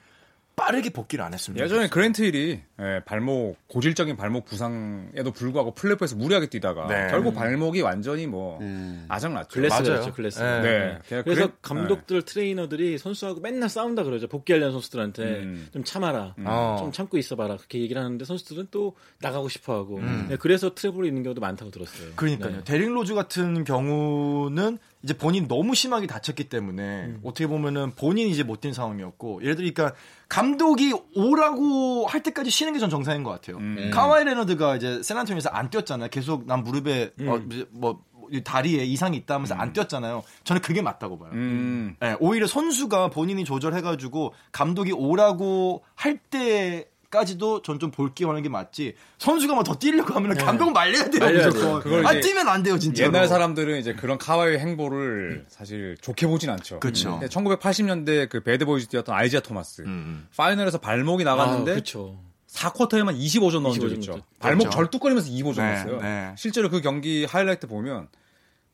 빠르게 0.56 0.90
복귀를 0.90 1.24
안 1.24 1.34
했습니다. 1.34 1.64
예전에 1.64 1.88
그랜트 1.88 2.22
힐이 2.22 2.60
예, 2.80 3.00
발목 3.04 3.56
고질적인 3.68 4.16
발목 4.16 4.44
부상에도 4.44 5.32
불구하고 5.32 5.74
플레이오프에서 5.74 6.16
무리하게 6.16 6.46
뛰다가 6.48 6.86
네. 6.86 7.08
결국 7.10 7.34
발목이 7.34 7.80
완전히 7.82 8.26
뭐 8.26 8.58
음. 8.60 9.04
아작났죠. 9.08 9.60
있죠, 9.64 10.12
glass. 10.14 10.40
네. 10.40 10.60
네. 10.60 10.98
그냥 11.08 11.24
그래서 11.24 11.46
그래- 11.46 11.52
감독들 11.62 12.22
트레이너들이 12.22 12.98
선수하고 12.98 13.40
맨날 13.40 13.68
싸운다 13.68 14.04
그러죠. 14.04 14.28
복귀하려는 14.28 14.72
선수들한테 14.72 15.22
음. 15.24 15.68
좀 15.72 15.82
참아라, 15.84 16.34
어. 16.44 16.76
좀 16.78 16.92
참고 16.92 17.18
있어봐라 17.18 17.56
그렇게 17.56 17.80
얘기를 17.80 18.00
하는데 18.02 18.24
선수들은 18.24 18.68
또 18.70 18.94
나가고 19.20 19.48
싶어하고 19.48 19.96
음. 19.98 20.26
네, 20.30 20.36
그래서 20.36 20.74
트러블이 20.74 21.08
있는 21.08 21.22
경우도 21.24 21.40
많다고 21.40 21.70
들었어요. 21.72 22.10
그러니까요. 22.16 22.58
네. 22.58 22.64
데릭 22.64 22.92
로즈 22.92 23.14
같은 23.14 23.64
경우는 23.64 24.78
이제 25.04 25.12
본인 25.16 25.46
너무 25.46 25.74
심하게 25.74 26.06
다쳤기 26.08 26.44
때문에 26.48 27.16
어떻게 27.22 27.46
보면은 27.46 27.92
본인이 27.94 28.30
이제 28.30 28.42
못 28.42 28.60
뛴 28.60 28.72
상황이었고 28.74 29.42
예를 29.42 29.54
들니까 29.54 29.92
감독이 30.28 30.94
오라고 31.14 32.06
할 32.06 32.22
때까지 32.22 32.50
쉬는 32.50 32.72
게 32.72 32.78
전 32.78 32.88
정상인 32.90 33.22
것 33.22 33.30
같아요. 33.30 33.58
카와이 33.90 34.24
레너드가 34.24 34.76
이제 34.76 35.02
샌안토니에서 35.02 35.50
안 35.50 35.68
뛰었잖아요. 35.70 36.08
계속 36.10 36.46
난 36.46 36.64
무릎에 36.64 37.12
어, 37.20 37.36
이제 37.50 37.66
뭐 37.72 38.28
이 38.28 38.42
다리에 38.44 38.84
이상이 38.84 39.16
있다 39.18 39.34
하면서 39.34 39.54
안 39.54 39.72
뛰었잖아요. 39.74 40.22
저는 40.44 40.62
그게 40.62 40.80
맞다고 40.80 41.18
봐요. 41.18 41.30
음. 41.34 41.96
예, 42.02 42.16
오히려 42.20 42.46
선수가 42.46 43.10
본인이 43.10 43.44
조절해가지고 43.44 44.32
감독이 44.52 44.92
오라고 44.92 45.84
할 45.94 46.18
때 46.30 46.88
까지도 47.18 47.62
전 47.62 47.78
좀 47.78 47.90
볼게 47.92 48.24
하는 48.24 48.42
게 48.42 48.48
맞지. 48.48 48.94
선수가 49.18 49.54
뭐 49.54 49.67
더 49.67 49.76
뛰려고 49.78 50.14
하면 50.14 50.34
감독 50.36 50.72
말려야 50.72 51.04
돼요. 51.10 51.20
말려야 51.20 51.46
무조건. 51.46 51.68
돼요. 51.70 51.80
그걸 51.80 52.06
아 52.06 52.20
뛰면 52.20 52.48
안 52.48 52.62
돼요 52.64 52.76
진짜. 52.78 53.04
옛날 53.04 53.28
사람들은 53.28 53.78
이제 53.78 53.94
그런 53.94 54.18
카와이 54.18 54.58
행보를 54.58 55.44
사실 55.48 55.96
좋게 56.00 56.26
보진 56.26 56.50
않죠. 56.50 56.80
그쵸. 56.80 57.20
1980년대 57.30 58.28
그 58.28 58.40
배드보이즈 58.42 58.88
뛰었던 58.88 59.14
아이지아 59.14 59.40
토마스. 59.40 59.82
음. 59.82 60.26
final에서 60.36 60.78
발목이 60.78 61.22
아, 61.22 61.30
나갔는데 61.30 61.72
그렇죠. 61.72 62.18
4쿼터에만 62.48 63.16
25점 63.18 63.62
넣은 63.62 63.74
적 63.74 63.86
25점 63.86 63.92
있죠. 63.98 64.10
넣었죠. 64.12 64.24
발목 64.40 64.64
그렇죠. 64.64 64.76
절뚝거리면서 64.76 65.30
25점 65.30 65.56
네, 65.56 65.74
넣었어요. 65.74 66.00
네. 66.00 66.34
실제로 66.36 66.68
그 66.70 66.80
경기 66.80 67.24
하이라이트 67.24 67.66
보면 67.68 68.08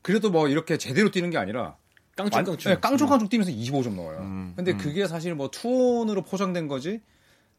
그래도 0.02 0.30
뭐 0.30 0.48
이렇게 0.48 0.76
제대로 0.78 1.10
뛰는 1.10 1.30
게 1.30 1.36
아니라. 1.38 1.76
완- 2.18 2.44
네, 2.44 2.76
깡충깡충 2.80 3.28
뛰면서 3.28 3.50
25점 3.50 3.94
넣어요. 3.94 4.18
음, 4.18 4.52
근데 4.54 4.74
그게 4.76 5.06
사실 5.06 5.34
뭐 5.34 5.48
투혼으로 5.50 6.22
포장된 6.22 6.68
거지. 6.68 7.00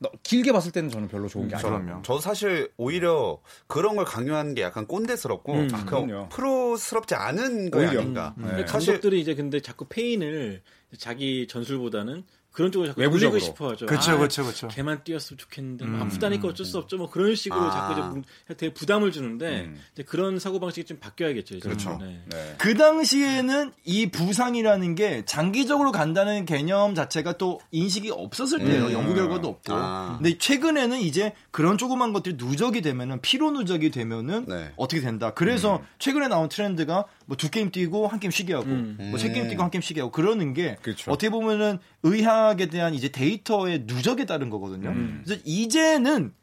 너- 0.02 0.10
길게 0.24 0.52
봤을 0.52 0.72
때는 0.72 0.90
저는 0.90 1.08
별로 1.10 1.28
좋은 1.28 1.48
게 1.48 1.56
아니에요. 1.56 1.80
그럼요. 1.84 2.02
저도 2.02 2.20
사실 2.20 2.72
오히려 2.78 3.40
그런 3.68 3.96
걸 3.96 4.04
강요하는 4.04 4.56
게 4.56 4.64
약간 4.64 4.88
꼰대스럽고 4.88 5.54
음, 5.54 5.68
아, 5.72 6.28
프로스럽지 6.30 7.14
않은 7.14 7.70
거. 7.70 7.86
아닌가. 7.86 8.34
네. 8.38 8.48
근데 8.48 8.68
사실 8.68 8.94
감독들이 8.94 9.22
이제 9.22 9.36
근데 9.36 9.60
자꾸 9.60 9.86
패인을 9.88 10.63
자기 10.98 11.48
전술보다는 11.48 12.24
그런 12.52 12.72
쪽으로 12.72 12.90
자꾸 12.90 13.02
외부적으로. 13.02 13.40
돌리고 13.40 13.46
싶어하죠. 13.54 13.86
아, 13.86 14.18
그쵸, 14.18 14.44
그쵸. 14.44 14.68
걔만 14.68 15.04
뛰었으면 15.06 15.38
좋겠는데 15.38 15.86
음, 15.86 15.92
뭐 15.92 16.02
아프다니까 16.02 16.50
어쩔 16.50 16.66
수 16.66 16.78
없죠. 16.78 16.98
뭐 16.98 17.10
그런 17.10 17.34
식으로 17.34 17.62
아. 17.62 17.72
자꾸 17.72 17.94
이제 17.94 18.02
문- 18.02 18.24
되게 18.58 18.74
부담을 18.74 19.12
주는데 19.14 19.62
음. 19.62 19.80
이제 19.94 20.04
그런 20.04 20.38
사고 20.38 20.60
방식이 20.60 20.86
좀 20.86 20.98
바뀌어야겠죠. 21.00 21.56
이제. 21.56 21.68
그렇죠. 21.70 21.98
네. 22.02 22.22
네. 22.30 22.56
그 22.58 22.76
당시에는 22.76 23.72
이 23.86 24.10
부상이라는 24.12 24.96
게 24.96 25.24
장기적으로 25.26 25.92
간다는 25.92 26.46
개념 26.46 26.94
자체가 26.94 27.38
또 27.38 27.62
인식이 27.72 28.10
없었을 28.12 28.60
때예요. 28.60 28.88
음. 28.88 28.92
연구 28.92 29.14
결과도 29.16 29.48
없고. 29.48 29.74
아. 29.74 30.18
근데 30.22 30.38
최근에는 30.38 31.00
이제 31.00 31.34
그런 31.52 31.78
조그만 31.78 32.12
것들이 32.14 32.36
누적이 32.38 32.82
되면은 32.82 33.22
피로 33.22 33.52
누적이 33.52 33.92
되면은 33.92 34.46
네. 34.48 34.72
어떻게 34.76 35.02
된다. 35.02 35.34
그래서 35.34 35.82
최근에 36.00 36.28
나온 36.28 36.50
트렌드가 36.50 37.06
뭐 37.26 37.38
두 37.38 37.50
게임 37.50 37.72
뛰고 37.72 38.08
한 38.08 38.20
게임 38.20 38.30
쉬게 38.30 38.54
하고 38.54 38.66
음. 38.66 38.98
뭐 39.10 39.24
세 39.24 39.32
게임 39.32 39.48
뛰고 39.48 39.64
한 39.64 39.72
게임 39.72 39.82
쉬게 39.82 40.02
하고 40.02 40.12
그러는 40.12 40.54
게 40.54 40.76
그렇죠. 40.82 41.10
어떻게 41.12 41.30
보면은 41.30 41.80
의학 42.04 42.40
에 42.60 42.65
대한 42.67 42.93
이제 42.93 43.10
데이터의 43.10 43.84
누적에 43.86 44.25
따른 44.25 44.49
거거든요. 44.49 44.93
그래서 45.23 45.41
이제는 45.45 46.34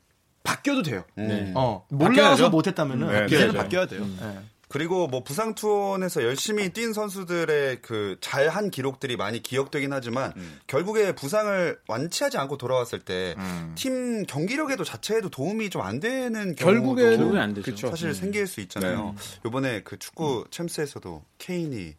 바뀌어도 0.42 0.82
돼요. 0.82 1.04
음. 1.18 1.52
어, 1.54 1.84
몰라서 1.90 2.08
바뀌어야죠. 2.08 2.50
못했다면은 2.50 3.06
네, 3.08 3.26
이제는 3.26 3.52
바뀌어야죠. 3.54 3.58
바뀌어야 3.58 3.86
돼요. 3.86 4.02
음. 4.02 4.18
네. 4.20 4.38
그리고 4.70 5.06
뭐 5.06 5.22
부상 5.24 5.54
투혼에서 5.54 6.22
열심히 6.22 6.68
뛴 6.74 6.92
선수들의 6.92 7.80
그 7.80 8.18
잘한 8.20 8.70
기록들이 8.70 9.16
많이 9.16 9.42
기억되긴 9.42 9.94
하지만 9.94 10.34
음. 10.36 10.58
결국에 10.66 11.14
부상을 11.14 11.78
완치하지 11.88 12.36
않고 12.36 12.58
돌아왔을 12.58 13.00
때팀 13.00 13.92
음. 13.92 14.24
경기력에도 14.28 14.84
자체에도 14.84 15.30
도움이 15.30 15.70
좀 15.70 15.82
안 15.82 16.00
되는 16.00 16.54
결국에는 16.54 17.16
경우도 17.18 17.40
안 17.40 17.54
되죠. 17.54 17.88
사실 17.88 18.14
생길 18.14 18.46
수 18.46 18.60
있잖아요. 18.60 19.14
이번에 19.46 19.82
그 19.84 19.98
축구 19.98 20.44
챔스에서도 20.50 21.24
케인이 21.38 21.94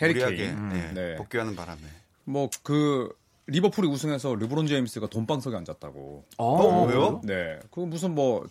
해리 0.00 0.12
무리하게 0.12 0.36
케인. 0.36 0.70
예, 0.72 0.92
네. 0.94 1.16
복귀하는 1.16 1.56
바람에 1.56 1.80
뭐 2.24 2.48
그 2.62 3.08
리버풀이 3.48 3.88
우승해서 3.88 4.34
르브론 4.34 4.66
제임스가 4.66 5.08
돈방석에 5.08 5.56
앉았다고. 5.56 6.24
어, 6.36 6.86
왜요? 6.86 7.20
네. 7.24 7.58
그 7.70 7.80
무슨 7.80 8.14
뭐 8.14 8.46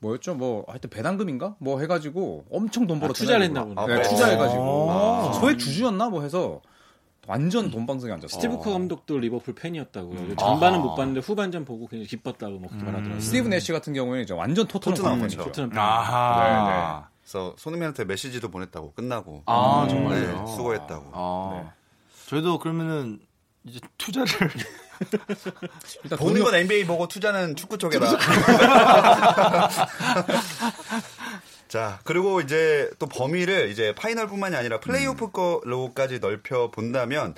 뭐였죠? 0.00 0.34
뭐 0.34 0.64
하여튼 0.68 0.90
배당금인가? 0.90 1.56
뭐 1.58 1.80
해가지고 1.80 2.44
엄청 2.50 2.86
돈 2.86 3.00
벌었 3.00 3.14
투자를 3.14 3.46
했나 3.46 3.64
보네. 3.64 3.86
네, 3.86 3.94
아, 4.00 4.02
투자해가지고 4.02 4.90
아. 4.90 5.32
소액 5.34 5.58
주주였나 5.58 6.10
뭐 6.10 6.22
해서 6.22 6.60
완전 7.28 7.70
돈방석에 7.70 8.12
앉았어요. 8.12 8.28
스티브 8.28 8.58
커 8.58 8.72
감독도 8.72 9.18
리버풀 9.18 9.54
팬이었다고. 9.54 10.34
전반은 10.36 10.82
못 10.82 10.96
봤는데 10.96 11.20
후반전 11.20 11.64
보고 11.64 11.86
굉장히 11.86 12.08
기뻤다고 12.08 12.58
막 12.58 12.74
말하더라고요. 12.74 13.20
스티브 13.20 13.48
내시 13.48 13.72
같은 13.72 13.94
경우에는 13.94 14.24
이제 14.24 14.34
완전 14.34 14.66
토트넘 14.66 15.20
팬이죠. 15.20 15.44
토트넘 15.44 15.70
팬. 15.70 15.78
아하. 15.78 17.08
그래서 17.22 17.54
손흥민한테 17.56 18.04
메시지도 18.04 18.50
보냈다고 18.50 18.92
끝나고 18.94 19.44
아, 19.46 19.84
네, 19.86 19.94
정말요? 19.94 20.46
수고했다고. 20.48 21.10
아. 21.12 21.72
저희도 22.26 22.58
그러면은 22.58 23.20
이제 23.64 23.78
투자를 23.96 24.28
일단 26.04 26.18
보는 26.18 26.34
돈이 26.34 26.40
건 26.40 26.54
NBA 26.54 26.84
보고 26.84 27.06
투자는 27.08 27.56
축구 27.56 27.78
쪽에다. 27.78 28.18
자, 31.72 32.00
그리고 32.04 32.42
이제 32.42 32.90
또 32.98 33.06
범위를 33.06 33.70
이제 33.70 33.94
파이널뿐만이 33.94 34.54
아니라 34.54 34.78
플레이오프로까지 34.80 36.20
넓혀 36.20 36.70
본다면 36.70 37.34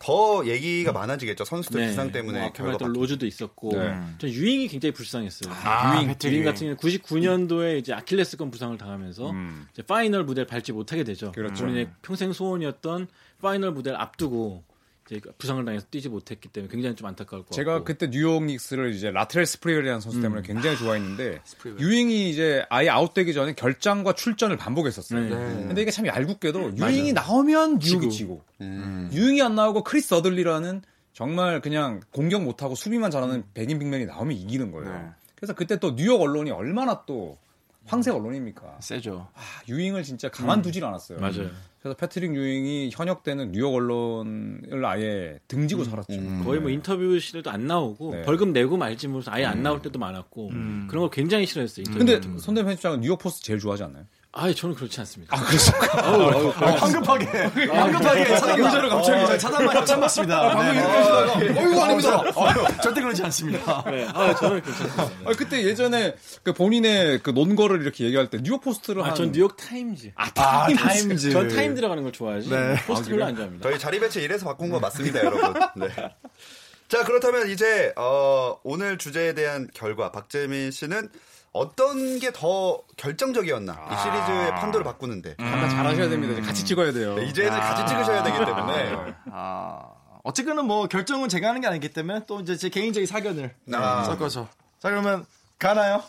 더 0.00 0.44
얘기가 0.46 0.90
많아지겠죠. 0.90 1.44
선수들 1.44 1.86
부상 1.86 2.10
때문에 2.10 2.40
뭐 2.40 2.52
결과 2.52 2.72
말했던 2.72 2.92
로즈도 2.92 3.24
있었고 3.24 3.70
네. 3.76 3.96
전 4.18 4.30
유잉이 4.30 4.66
굉장히 4.66 4.92
불쌍했어요. 4.94 5.54
아, 5.54 5.94
유잉 5.94 6.12
유잉. 6.24 6.44
같은 6.44 6.74
경우는 6.74 6.76
99년도에 6.78 7.78
이제 7.78 7.92
아킬레스건 7.92 8.50
부상을 8.50 8.76
당하면서 8.78 9.30
음. 9.30 9.68
이제 9.72 9.82
final 9.82 10.24
무대를 10.24 10.48
밟지 10.48 10.72
못하게 10.72 11.04
되죠. 11.04 11.30
그렇죠. 11.30 11.62
본인의 11.62 11.90
평생 12.02 12.32
소원이었던 12.32 13.06
final 13.40 13.70
무대를 13.70 14.00
앞두고 14.00 14.64
이제 15.10 15.20
부상을 15.38 15.64
당해서 15.64 15.86
뛰지 15.90 16.08
못했기 16.08 16.48
때문에 16.48 16.70
굉장히 16.70 16.94
좀 16.96 17.06
안타까울 17.06 17.44
것 17.44 17.52
제가 17.52 17.72
같고. 17.72 17.84
그때 17.84 18.10
뉴욕 18.10 18.44
닉스를 18.44 18.92
이제 18.94 19.10
라트렐 19.10 19.46
스프리웰이라는 19.46 20.00
선수 20.00 20.18
음. 20.18 20.22
때문에 20.22 20.42
굉장히 20.42 20.76
좋아했는데 20.76 21.40
스프리웰. 21.44 21.80
유잉이 21.80 22.30
이제 22.30 22.64
아예 22.68 22.88
아웃되기 22.90 23.32
전에 23.32 23.54
결장과 23.54 24.12
출전을 24.12 24.56
반복했었어요. 24.56 25.20
네. 25.20 25.28
근데 25.66 25.82
이게 25.82 25.90
참 25.90 26.06
얄궂게도 26.06 26.76
유잉이 26.76 27.12
나오면 27.14 27.78
뉴욕이 27.78 28.10
지고 28.10 28.42
음. 28.60 29.08
유잉이 29.12 29.40
안 29.42 29.54
나오고 29.54 29.84
크리스 29.84 30.14
더들리라는 30.14 30.82
정말 31.12 31.60
그냥 31.60 32.00
공격 32.12 32.42
못하고 32.44 32.74
수비만 32.74 33.10
잘하는 33.10 33.44
백인 33.54 33.78
big 33.78 33.90
man이 33.90 34.06
나오면 34.06 34.36
이기는 34.36 34.70
거예요. 34.70 34.92
네. 34.92 35.08
그래서 35.34 35.52
그때 35.54 35.76
또 35.78 35.94
뉴욕 35.96 36.20
언론이 36.20 36.50
얼마나 36.50 37.04
또 37.06 37.38
황색 37.86 38.14
언론입니까? 38.14 38.78
세죠. 38.80 39.28
아, 39.34 39.40
유잉을 39.68 40.02
진짜 40.02 40.28
가만두질 40.28 40.84
않았어요. 40.84 41.18
맞아요. 41.20 41.48
그래서 41.88 41.96
패트릭 41.96 42.34
유잉이 42.34 42.90
현역 42.92 43.22
때는 43.22 43.52
뉴욕 43.52 43.74
언론을 43.74 44.84
아예 44.84 45.38
등지고 45.48 45.84
살았죠. 45.84 46.12
음. 46.12 46.42
거의 46.44 46.60
뭐 46.60 46.70
인터뷰실에도 46.70 47.50
안 47.50 47.66
나오고 47.66 48.14
네. 48.14 48.22
벌금 48.22 48.52
내고 48.52 48.76
말지 48.76 49.08
무슨 49.08 49.32
아예 49.32 49.44
안 49.46 49.62
나올 49.62 49.80
때도 49.80 49.98
많았고 49.98 50.50
음. 50.50 50.86
그런 50.88 51.04
거 51.04 51.10
굉장히 51.10 51.46
싫어했어요. 51.46 51.84
근데. 51.96 52.20
손대현 52.38 52.66
편집장은 52.66 53.00
뉴욕 53.00 53.18
포스트 53.18 53.44
제일 53.44 53.58
좋아하지 53.58 53.84
않나요? 53.84 54.04
아, 54.32 54.52
저는 54.52 54.74
그렇지 54.74 55.00
않습니다. 55.00 55.34
아, 55.36 55.40
그렇습니까? 55.42 56.06
아우, 56.06 56.22
아우, 56.30 56.46
어, 56.48 56.50
황급하게 56.50 57.24
황급하게 57.26 58.24
차단 58.36 58.60
의자를 58.60 58.88
갑자기. 58.90 59.24
어, 59.24 59.38
차단만 59.38 59.86
참았습니다. 59.86 60.40
방금 60.54 60.74
이렇게 60.76 60.80
하시다가 60.92 61.32
어이구 61.34 61.82
아닙니다. 61.82 62.16
어, 62.36 62.80
절대 62.82 63.00
그렇지 63.00 63.22
않습니다. 63.24 63.82
네. 63.90 64.06
아, 64.12 64.34
저는 64.36 64.60
그렇지 64.62 64.82
않습니다. 64.82 65.30
아, 65.30 65.32
그때 65.36 65.64
예전에 65.64 66.14
그 66.42 66.52
본인의 66.52 67.20
그 67.22 67.30
논거를 67.30 67.80
이렇게 67.80 68.04
얘기할 68.04 68.28
때 68.28 68.38
뉴욕 68.42 68.60
포스트를 68.60 69.02
아, 69.02 69.06
한 69.08 69.14
전 69.14 69.32
뉴욕 69.32 69.56
타임즈. 69.56 70.12
아, 70.14 70.24
아, 70.36 70.66
타임즈. 70.66 70.82
타임즈. 70.84 71.30
전 71.32 71.48
타임 71.48 71.74
들어가는 71.74 72.02
걸 72.02 72.12
좋아하지. 72.12 72.50
네. 72.50 72.76
포스트 72.86 73.08
별로 73.10 73.24
안 73.24 73.34
좋아합니다. 73.34 73.68
저희 73.68 73.78
자리 73.78 73.98
배치 73.98 74.20
이래서 74.22 74.44
바꾼 74.44 74.68
거 74.70 74.78
맞습니다, 74.78 75.24
여러분. 75.24 75.54
네. 75.76 75.88
자, 76.88 77.04
그렇다면 77.04 77.50
이제 77.50 77.92
어, 77.96 78.58
오늘 78.62 78.96
주제에 78.98 79.34
대한 79.34 79.68
결과 79.74 80.10
박재민 80.10 80.70
씨는 80.70 81.10
어떤 81.52 82.18
게 82.18 82.30
더 82.32 82.82
결정적이었나? 82.96 83.72
이 83.90 83.94
시리즈의 84.02 84.50
판도를 84.52 84.84
바꾸는데. 84.84 85.34
아까 85.38 85.68
잘하셔야 85.68 86.08
됩니다. 86.08 86.32
이제 86.34 86.42
같이 86.42 86.64
찍어야 86.64 86.92
돼요. 86.92 87.14
네, 87.16 87.24
이제는 87.26 87.50
같이 87.50 87.86
찍으셔야 87.86 88.22
되기 88.22 88.38
때문에. 88.38 89.14
아, 89.32 89.80
어쨌거나 90.24 90.62
뭐 90.62 90.86
결정은 90.88 91.28
제가 91.28 91.48
하는 91.48 91.60
게 91.60 91.66
아니기 91.66 91.92
때문에 91.92 92.20
또 92.26 92.40
이제 92.40 92.56
제 92.56 92.68
개인적인 92.68 93.06
사견을 93.06 93.54
아. 93.74 94.04
섞어서. 94.04 94.48
자 94.80 94.90
그러면 94.90 95.26
가나요? 95.58 96.02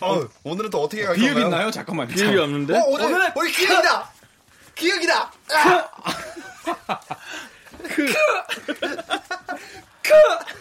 어, 0.00 0.26
오늘은 0.44 0.70
또 0.70 0.82
어떻게 0.82 1.04
갈 1.04 1.14
비읍? 1.16 1.38
있나요? 1.38 1.70
잠깐만요. 1.70 2.14
비율이 2.14 2.38
없는데? 2.38 2.78
어, 2.78 2.84
오늘, 2.88 3.04
오늘, 3.06 3.32
오늘 3.36 3.50
기억이다! 3.52 4.10
기억이다! 4.74 5.32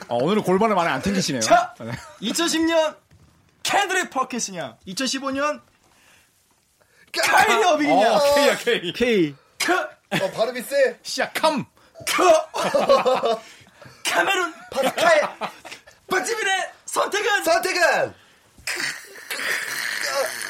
어, 0.07 0.17
오늘은 0.17 0.43
골반을 0.43 0.75
많이 0.75 0.89
안 0.89 1.01
튕기시네요. 1.01 1.41
자, 1.41 1.73
네. 1.79 1.91
2010년 2.21 2.95
캔드릭 3.63 4.09
퍼킨스냐? 4.09 4.77
2015년 4.87 5.61
카이리 7.17 7.63
어빙이냐? 7.63 8.13
어, 8.15 8.35
K야, 8.35 8.57
K. 8.57 8.93
K. 8.93 9.35
크, 9.59 9.73
어, 9.73 10.31
발음이 10.31 10.61
세. 10.61 10.97
시작함. 11.03 11.65
크. 12.07 12.23
카메룬 14.03 14.53
파스칼 14.71 15.37
박지민의 16.09 16.71
선택은 16.85 17.43
선택은! 17.43 18.13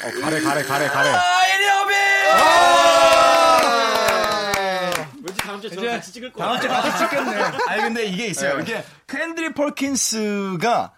어, 0.03 0.21
가래, 0.21 0.41
가래, 0.41 0.63
가래, 0.63 0.87
가래. 0.87 1.11
카이리 1.11 1.69
어빙. 1.69 2.82
주에 5.69 5.75
저랑 5.77 5.95
같이 5.95 6.11
찍을 6.13 6.31
거야. 6.33 6.47
다음 6.47 6.59
주에 6.61 6.69
같이 6.69 6.97
찍겠네. 6.97 7.41
아니 7.67 7.81
근데 7.83 8.05
이게 8.05 8.27
있어요. 8.27 8.59
이게 8.59 8.83
켄드릭 9.07 9.55
퍼킨스가 9.55 10.93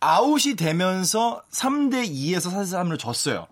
아웃이 0.00 0.56
되면서 0.56 1.42
3대 1.52 2.08
2에서 2.10 2.52
4대 2.52 2.72
3을 2.72 2.98
졌어요. 2.98 3.46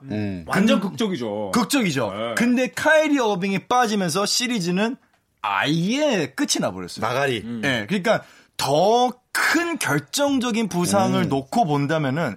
완전 0.47 0.81
극적이죠. 0.81 1.51
극적이죠. 1.53 2.13
네. 2.13 2.35
근데 2.37 2.69
카이리 2.69 3.19
어빙이 3.19 3.67
빠지면서 3.67 4.25
시리즈는 4.27 4.97
아예 5.43 6.33
끝이 6.35 6.61
나버렸어요. 6.61 7.07
나가리. 7.07 7.45
예, 7.65 7.87
그러니까 7.89 8.23
더 8.57 9.13
큰 9.39 9.79
결정적인 9.79 10.69
부상을 10.69 11.29
놓고 11.29 11.65
본다면은 11.65 12.37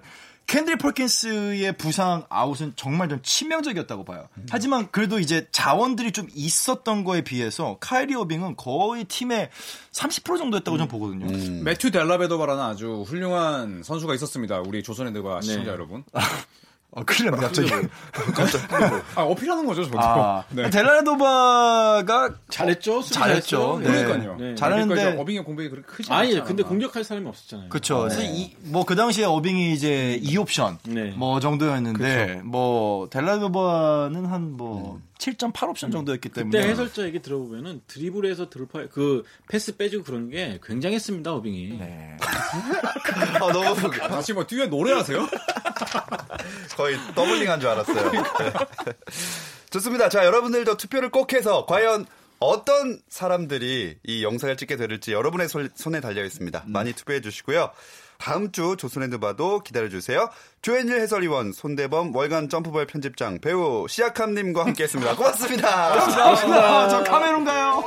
캔드리 0.52 0.76
펄킨스의 0.76 1.78
부상 1.78 2.26
아웃은 2.28 2.74
정말 2.76 3.08
좀 3.08 3.20
치명적이었다고 3.22 4.04
봐요. 4.04 4.28
하지만 4.50 4.86
그래도 4.90 5.18
이제 5.18 5.48
자원들이 5.50 6.12
좀 6.12 6.28
있었던 6.34 7.04
거에 7.04 7.22
비해서 7.22 7.78
카이리 7.80 8.14
어빙은 8.14 8.56
거의 8.56 9.04
팀의 9.04 9.48
30% 9.92 10.36
정도였다고 10.36 10.76
저는 10.76 10.88
보거든요. 10.88 11.62
매튜 11.62 11.90
델라베도바라는 11.90 12.62
아주 12.62 13.02
훌륭한 13.06 13.82
선수가 13.82 14.14
있었습니다. 14.14 14.60
우리 14.60 14.82
조선의대과 14.82 15.40
시청자 15.40 15.70
여러분. 15.70 16.04
아, 16.94 17.02
큰일 17.04 17.30
납니다, 17.30 17.46
갑자기. 17.48 17.70
아, 19.14 19.22
어필하는 19.22 19.64
거죠, 19.64 19.84
저도. 19.84 19.98
아, 19.98 20.44
네. 20.50 20.68
델라도바가 20.68 22.34
잘했죠. 22.50 23.00
수비 23.00 23.14
잘했죠. 23.14 23.80
잘했죠. 23.82 23.90
네. 23.92 24.04
그러니까요. 24.04 24.36
네. 24.36 24.54
잘하는데 24.54 24.94
그러니까 24.94 25.22
어빙의 25.22 25.44
공백이 25.44 25.70
그렇게 25.70 25.86
크지 25.86 26.12
아니, 26.12 26.28
않잖아. 26.28 26.44
근데 26.44 26.62
공격할 26.62 27.02
사람이 27.04 27.26
없었잖아요. 27.28 27.68
그렇죠. 27.70 28.00
그래서 28.00 28.22
뭐그 28.64 28.94
당시에 28.94 29.24
어빙이 29.24 29.72
이제 29.72 30.20
2옵션 30.22 30.78
네. 30.88 31.14
뭐 31.16 31.40
정도였는데 31.40 32.42
뭐 32.44 33.08
델라도바는 33.08 34.26
한 34.26 34.42
뭐 34.52 35.00
7.8 35.22 35.68
옵션 35.68 35.90
정도였기 35.92 36.30
때문에 36.30 36.58
그때 36.58 36.68
해설자 36.70 37.04
얘기 37.04 37.22
들어보면은 37.22 37.82
드리블에서 37.86 38.50
돌파 38.50 38.86
그 38.88 39.22
패스 39.48 39.76
빼주고 39.76 40.02
그런 40.04 40.28
게 40.30 40.58
굉장했습니다 40.64 41.32
어빙이. 41.32 41.76
네. 41.78 42.16
아, 43.40 43.52
너무 43.52 43.90
다시 43.90 44.32
뭐 44.32 44.44
뒤에 44.46 44.66
노래하세요? 44.66 45.26
거의 46.76 46.96
더빙 47.14 47.48
한 47.50 47.60
줄 47.60 47.68
알았어요. 47.70 48.10
네. 48.10 48.22
좋습니다. 49.70 50.08
자, 50.08 50.24
여러분들도 50.24 50.76
투표를 50.76 51.10
꼭 51.10 51.32
해서 51.32 51.64
과연 51.66 52.06
어떤 52.40 53.00
사람들이 53.08 53.98
이 54.04 54.24
영상을 54.24 54.56
찍게 54.56 54.76
될지 54.76 55.12
여러분의 55.12 55.48
손- 55.48 55.70
손에 55.76 56.00
달려 56.00 56.24
있습니다. 56.24 56.64
많이 56.66 56.92
투표해 56.92 57.20
주시고요. 57.20 57.70
다음 58.22 58.52
주 58.52 58.76
조선핸드바도 58.78 59.64
기다려 59.64 59.88
주세요. 59.88 60.30
조현일 60.62 61.00
해설위원, 61.00 61.52
손대범, 61.52 62.14
월간 62.14 62.48
점프볼 62.48 62.86
편집장, 62.86 63.40
배우 63.40 63.88
시아캄님과 63.88 64.64
함께했습니다. 64.64 65.16
고맙습니다. 65.16 65.68
아, 65.92 66.88
저 66.88 67.02
카메룬 67.02 67.44
가요. 67.44 67.82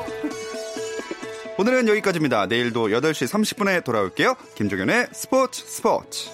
오늘은 1.57 1.87
여기까지입니다. 1.87 2.47
내일도 2.47 2.89
8시 2.89 3.29
30분에 3.29 3.85
돌아올게요. 3.85 4.35
김종현의 4.55 5.07
스포츠 5.13 5.63
스포츠. 5.65 6.29